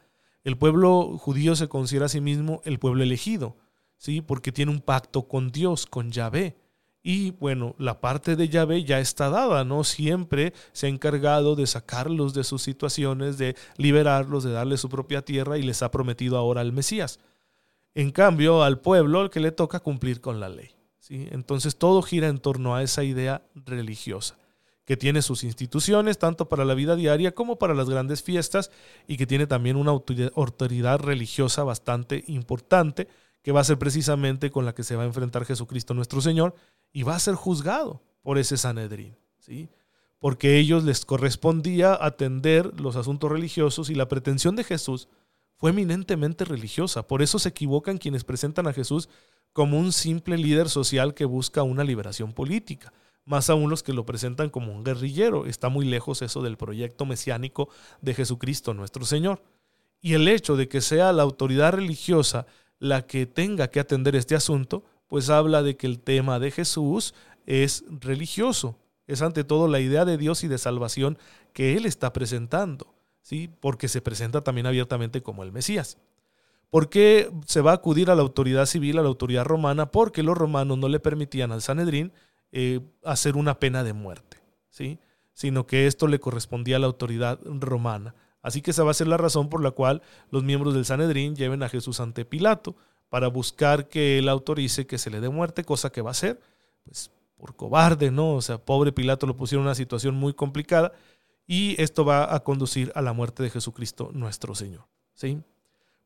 El 0.44 0.56
pueblo 0.56 1.18
judío 1.18 1.56
se 1.56 1.68
considera 1.68 2.06
a 2.06 2.08
sí 2.08 2.20
mismo 2.20 2.60
el 2.64 2.78
pueblo 2.78 3.02
elegido, 3.02 3.56
¿sí? 3.96 4.20
porque 4.20 4.52
tiene 4.52 4.70
un 4.70 4.80
pacto 4.80 5.26
con 5.26 5.50
Dios, 5.50 5.86
con 5.86 6.12
Yahvé. 6.12 6.56
Y 7.02 7.32
bueno, 7.32 7.74
la 7.78 8.00
parte 8.00 8.36
de 8.36 8.48
Yahvé 8.48 8.84
ya 8.84 9.00
está 9.00 9.30
dada, 9.30 9.64
¿no? 9.64 9.82
Siempre 9.82 10.52
se 10.70 10.86
ha 10.86 10.90
encargado 10.90 11.56
de 11.56 11.66
sacarlos 11.66 12.34
de 12.34 12.44
sus 12.44 12.62
situaciones, 12.62 13.36
de 13.36 13.56
liberarlos, 13.76 14.44
de 14.44 14.52
darles 14.52 14.80
su 14.80 14.88
propia 14.88 15.24
tierra 15.24 15.58
y 15.58 15.62
les 15.62 15.82
ha 15.82 15.90
prometido 15.90 16.38
ahora 16.38 16.60
al 16.60 16.72
Mesías. 16.72 17.18
En 17.96 18.12
cambio, 18.12 18.62
al 18.62 18.78
pueblo 18.78 19.22
el 19.22 19.30
que 19.30 19.40
le 19.40 19.50
toca 19.50 19.80
cumplir 19.80 20.20
con 20.20 20.38
la 20.38 20.48
ley. 20.48 20.70
¿sí? 21.00 21.26
Entonces 21.32 21.76
todo 21.76 22.00
gira 22.02 22.28
en 22.28 22.38
torno 22.38 22.76
a 22.76 22.84
esa 22.84 23.02
idea 23.02 23.42
religiosa 23.56 24.36
que 24.92 24.96
tiene 24.98 25.22
sus 25.22 25.42
instituciones, 25.42 26.18
tanto 26.18 26.50
para 26.50 26.66
la 26.66 26.74
vida 26.74 26.96
diaria 26.96 27.34
como 27.34 27.56
para 27.56 27.72
las 27.72 27.88
grandes 27.88 28.22
fiestas, 28.22 28.70
y 29.06 29.16
que 29.16 29.26
tiene 29.26 29.46
también 29.46 29.76
una 29.76 29.90
autoridad 29.90 30.98
religiosa 30.98 31.64
bastante 31.64 32.24
importante, 32.26 33.08
que 33.40 33.52
va 33.52 33.60
a 33.60 33.64
ser 33.64 33.78
precisamente 33.78 34.50
con 34.50 34.66
la 34.66 34.74
que 34.74 34.82
se 34.82 34.94
va 34.94 35.04
a 35.04 35.06
enfrentar 35.06 35.46
Jesucristo 35.46 35.94
nuestro 35.94 36.20
Señor, 36.20 36.54
y 36.92 37.04
va 37.04 37.16
a 37.16 37.20
ser 37.20 37.36
juzgado 37.36 38.02
por 38.20 38.36
ese 38.36 38.58
Sanedrín, 38.58 39.16
¿sí? 39.38 39.70
porque 40.18 40.58
ellos 40.58 40.84
les 40.84 41.06
correspondía 41.06 41.96
atender 41.98 42.78
los 42.78 42.96
asuntos 42.96 43.32
religiosos 43.32 43.88
y 43.88 43.94
la 43.94 44.08
pretensión 44.08 44.56
de 44.56 44.64
Jesús 44.64 45.08
fue 45.56 45.70
eminentemente 45.70 46.44
religiosa. 46.44 47.06
Por 47.06 47.22
eso 47.22 47.38
se 47.38 47.48
equivocan 47.48 47.96
quienes 47.96 48.24
presentan 48.24 48.66
a 48.66 48.74
Jesús 48.74 49.08
como 49.54 49.78
un 49.78 49.90
simple 49.90 50.36
líder 50.36 50.68
social 50.68 51.14
que 51.14 51.24
busca 51.24 51.62
una 51.62 51.82
liberación 51.82 52.34
política 52.34 52.92
más 53.24 53.50
aún 53.50 53.70
los 53.70 53.82
que 53.82 53.92
lo 53.92 54.04
presentan 54.04 54.50
como 54.50 54.72
un 54.72 54.84
guerrillero. 54.84 55.46
Está 55.46 55.68
muy 55.68 55.84
lejos 55.84 56.22
eso 56.22 56.42
del 56.42 56.56
proyecto 56.56 57.06
mesiánico 57.06 57.68
de 58.00 58.14
Jesucristo 58.14 58.74
nuestro 58.74 59.04
Señor. 59.04 59.42
Y 60.00 60.14
el 60.14 60.26
hecho 60.26 60.56
de 60.56 60.68
que 60.68 60.80
sea 60.80 61.12
la 61.12 61.22
autoridad 61.22 61.72
religiosa 61.72 62.46
la 62.78 63.06
que 63.06 63.26
tenga 63.26 63.68
que 63.68 63.78
atender 63.78 64.16
este 64.16 64.34
asunto, 64.34 64.82
pues 65.06 65.30
habla 65.30 65.62
de 65.62 65.76
que 65.76 65.86
el 65.86 66.00
tema 66.00 66.40
de 66.40 66.50
Jesús 66.50 67.14
es 67.46 67.84
religioso, 68.00 68.76
es 69.06 69.22
ante 69.22 69.44
todo 69.44 69.68
la 69.68 69.78
idea 69.78 70.04
de 70.04 70.18
Dios 70.18 70.42
y 70.42 70.48
de 70.48 70.58
salvación 70.58 71.16
que 71.52 71.76
Él 71.76 71.86
está 71.86 72.12
presentando, 72.12 72.92
¿sí? 73.20 73.48
porque 73.60 73.86
se 73.86 74.00
presenta 74.00 74.40
también 74.40 74.66
abiertamente 74.66 75.22
como 75.22 75.44
el 75.44 75.52
Mesías. 75.52 75.98
¿Por 76.70 76.88
qué 76.88 77.30
se 77.46 77.60
va 77.60 77.72
a 77.72 77.74
acudir 77.74 78.10
a 78.10 78.16
la 78.16 78.22
autoridad 78.22 78.66
civil, 78.66 78.98
a 78.98 79.02
la 79.02 79.08
autoridad 79.08 79.44
romana? 79.44 79.90
Porque 79.90 80.22
los 80.22 80.36
romanos 80.36 80.78
no 80.78 80.88
le 80.88 80.98
permitían 80.98 81.52
al 81.52 81.62
Sanedrín 81.62 82.12
eh, 82.52 82.80
hacer 83.02 83.36
una 83.36 83.58
pena 83.58 83.82
de 83.82 83.92
muerte, 83.92 84.38
¿sí? 84.68 84.98
sino 85.32 85.66
que 85.66 85.86
esto 85.86 86.06
le 86.06 86.20
correspondía 86.20 86.76
a 86.76 86.78
la 86.78 86.86
autoridad 86.86 87.40
romana. 87.44 88.14
Así 88.42 88.60
que 88.60 88.72
esa 88.72 88.84
va 88.84 88.90
a 88.90 88.94
ser 88.94 89.08
la 89.08 89.16
razón 89.16 89.48
por 89.48 89.62
la 89.62 89.70
cual 89.70 90.02
los 90.30 90.44
miembros 90.44 90.74
del 90.74 90.84
Sanedrín 90.84 91.34
lleven 91.34 91.62
a 91.62 91.68
Jesús 91.68 92.00
ante 92.00 92.24
Pilato 92.24 92.76
para 93.08 93.28
buscar 93.28 93.88
que 93.88 94.18
él 94.18 94.28
autorice 94.28 94.86
que 94.86 94.98
se 94.98 95.10
le 95.10 95.20
dé 95.20 95.28
muerte, 95.28 95.64
cosa 95.64 95.90
que 95.90 96.02
va 96.02 96.10
a 96.10 96.12
hacer, 96.12 96.40
pues 96.84 97.10
por 97.36 97.56
cobarde, 97.56 98.10
¿no? 98.10 98.34
O 98.34 98.42
sea, 98.42 98.58
pobre 98.58 98.92
Pilato 98.92 99.26
lo 99.26 99.36
pusieron 99.36 99.62
en 99.62 99.68
una 99.68 99.74
situación 99.74 100.14
muy 100.14 100.34
complicada 100.34 100.92
y 101.46 101.80
esto 101.80 102.04
va 102.04 102.34
a 102.34 102.40
conducir 102.44 102.92
a 102.94 103.02
la 103.02 103.12
muerte 103.12 103.42
de 103.42 103.50
Jesucristo 103.50 104.10
nuestro 104.12 104.54
Señor, 104.54 104.86
¿sí? 105.14 105.42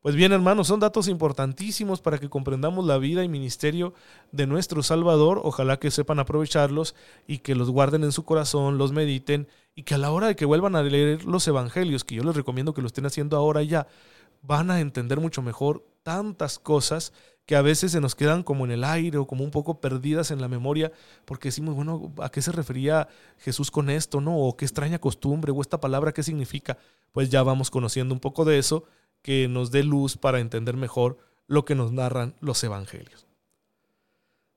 Pues 0.01 0.15
bien, 0.15 0.31
hermanos, 0.31 0.67
son 0.67 0.79
datos 0.79 1.07
importantísimos 1.07 2.01
para 2.01 2.19
que 2.19 2.29
comprendamos 2.29 2.85
la 2.85 2.97
vida 2.99 3.23
y 3.23 3.27
ministerio 3.27 3.93
de 4.31 4.45
nuestro 4.45 4.83
Salvador. 4.83 5.41
Ojalá 5.43 5.77
que 5.79 5.89
sepan 5.89 6.19
aprovecharlos 6.19 6.95
y 7.25 7.39
que 7.39 7.55
los 7.55 7.71
guarden 7.71 8.03
en 8.03 8.11
su 8.11 8.23
corazón, 8.23 8.77
los 8.77 8.91
mediten 8.91 9.47
y 9.75 9.83
que 9.83 9.95
a 9.95 9.97
la 9.97 10.11
hora 10.11 10.27
de 10.27 10.35
que 10.35 10.45
vuelvan 10.45 10.75
a 10.75 10.83
leer 10.83 11.25
los 11.25 11.47
evangelios, 11.47 12.03
que 12.03 12.15
yo 12.15 12.23
les 12.23 12.35
recomiendo 12.35 12.73
que 12.73 12.81
lo 12.81 12.87
estén 12.87 13.07
haciendo 13.07 13.37
ahora 13.37 13.63
ya, 13.63 13.87
van 14.43 14.69
a 14.69 14.79
entender 14.79 15.19
mucho 15.19 15.41
mejor 15.41 15.83
tantas 16.03 16.59
cosas 16.59 17.11
que 17.47 17.55
a 17.55 17.61
veces 17.61 17.91
se 17.91 18.01
nos 18.01 18.13
quedan 18.13 18.43
como 18.43 18.65
en 18.65 18.71
el 18.71 18.83
aire 18.83 19.17
o 19.17 19.25
como 19.25 19.43
un 19.43 19.51
poco 19.51 19.81
perdidas 19.81 20.31
en 20.31 20.41
la 20.41 20.47
memoria, 20.47 20.91
porque 21.25 21.47
decimos, 21.47 21.75
bueno, 21.75 22.13
¿a 22.21 22.29
qué 22.29 22.41
se 22.41 22.51
refería 22.51 23.07
Jesús 23.39 23.71
con 23.71 23.89
esto, 23.89 24.21
no? 24.21 24.37
O 24.37 24.55
qué 24.57 24.65
extraña 24.65 24.99
costumbre, 24.99 25.51
o 25.51 25.61
esta 25.61 25.79
palabra, 25.79 26.13
¿qué 26.13 26.23
significa? 26.23 26.77
Pues 27.13 27.29
ya 27.29 27.43
vamos 27.43 27.71
conociendo 27.71 28.13
un 28.13 28.19
poco 28.19 28.45
de 28.45 28.59
eso 28.59 28.83
que 29.27 29.49
nos 29.49 29.71
dé 29.71 29.83
luz 29.83 30.15
para 30.15 30.39
entender 30.39 30.77
mejor 30.77 31.17
lo 31.47 31.65
que 31.65 31.75
nos 31.75 31.91
narran 31.91 32.33
los 32.39 32.63
evangelios. 32.63 33.27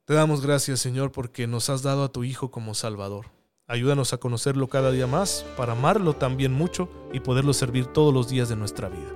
Te 0.05 0.15
damos 0.15 0.43
gracias, 0.43 0.79
Señor, 0.79 1.11
porque 1.11 1.49
nos 1.49 1.69
has 1.69 1.83
dado 1.83 2.05
a 2.05 2.13
tu 2.13 2.23
Hijo 2.23 2.53
como 2.53 2.75
Salvador. 2.75 3.27
Ayúdanos 3.67 4.13
a 4.13 4.19
conocerlo 4.19 4.69
cada 4.69 4.93
día 4.93 5.09
más, 5.09 5.45
para 5.57 5.73
amarlo 5.73 6.13
también 6.13 6.53
mucho 6.53 6.89
y 7.13 7.19
poderlo 7.19 7.53
servir 7.53 7.87
todos 7.87 8.15
los 8.15 8.29
días 8.29 8.49
de 8.49 8.55
nuestra 8.55 8.89
vida. 8.89 9.13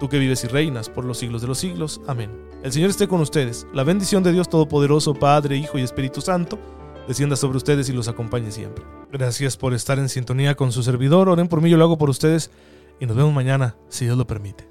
Tú 0.00 0.08
que 0.08 0.18
vives 0.18 0.42
y 0.42 0.48
reinas 0.48 0.88
por 0.88 1.04
los 1.04 1.18
siglos 1.18 1.42
de 1.42 1.46
los 1.46 1.58
siglos. 1.58 2.00
Amén. 2.08 2.32
El 2.64 2.72
Señor 2.72 2.90
esté 2.90 3.06
con 3.06 3.20
ustedes. 3.20 3.68
La 3.72 3.84
bendición 3.84 4.24
de 4.24 4.32
Dios 4.32 4.48
Todopoderoso, 4.48 5.14
Padre, 5.14 5.58
Hijo 5.58 5.78
y 5.78 5.82
Espíritu 5.82 6.20
Santo, 6.20 6.58
descienda 7.06 7.36
sobre 7.36 7.58
ustedes 7.58 7.88
y 7.88 7.92
los 7.92 8.08
acompañe 8.08 8.50
siempre. 8.50 8.84
Gracias 9.12 9.56
por 9.56 9.74
estar 9.74 10.00
en 10.00 10.08
sintonía 10.08 10.56
con 10.56 10.72
su 10.72 10.82
servidor. 10.82 11.28
Oren 11.28 11.46
por 11.46 11.60
mí, 11.60 11.70
yo 11.70 11.76
lo 11.76 11.84
hago 11.84 11.98
por 11.98 12.10
ustedes 12.10 12.50
y 13.00 13.06
nos 13.06 13.16
vemos 13.16 13.32
mañana, 13.32 13.76
si 13.88 14.04
Dios 14.04 14.16
lo 14.16 14.26
permite. 14.26 14.69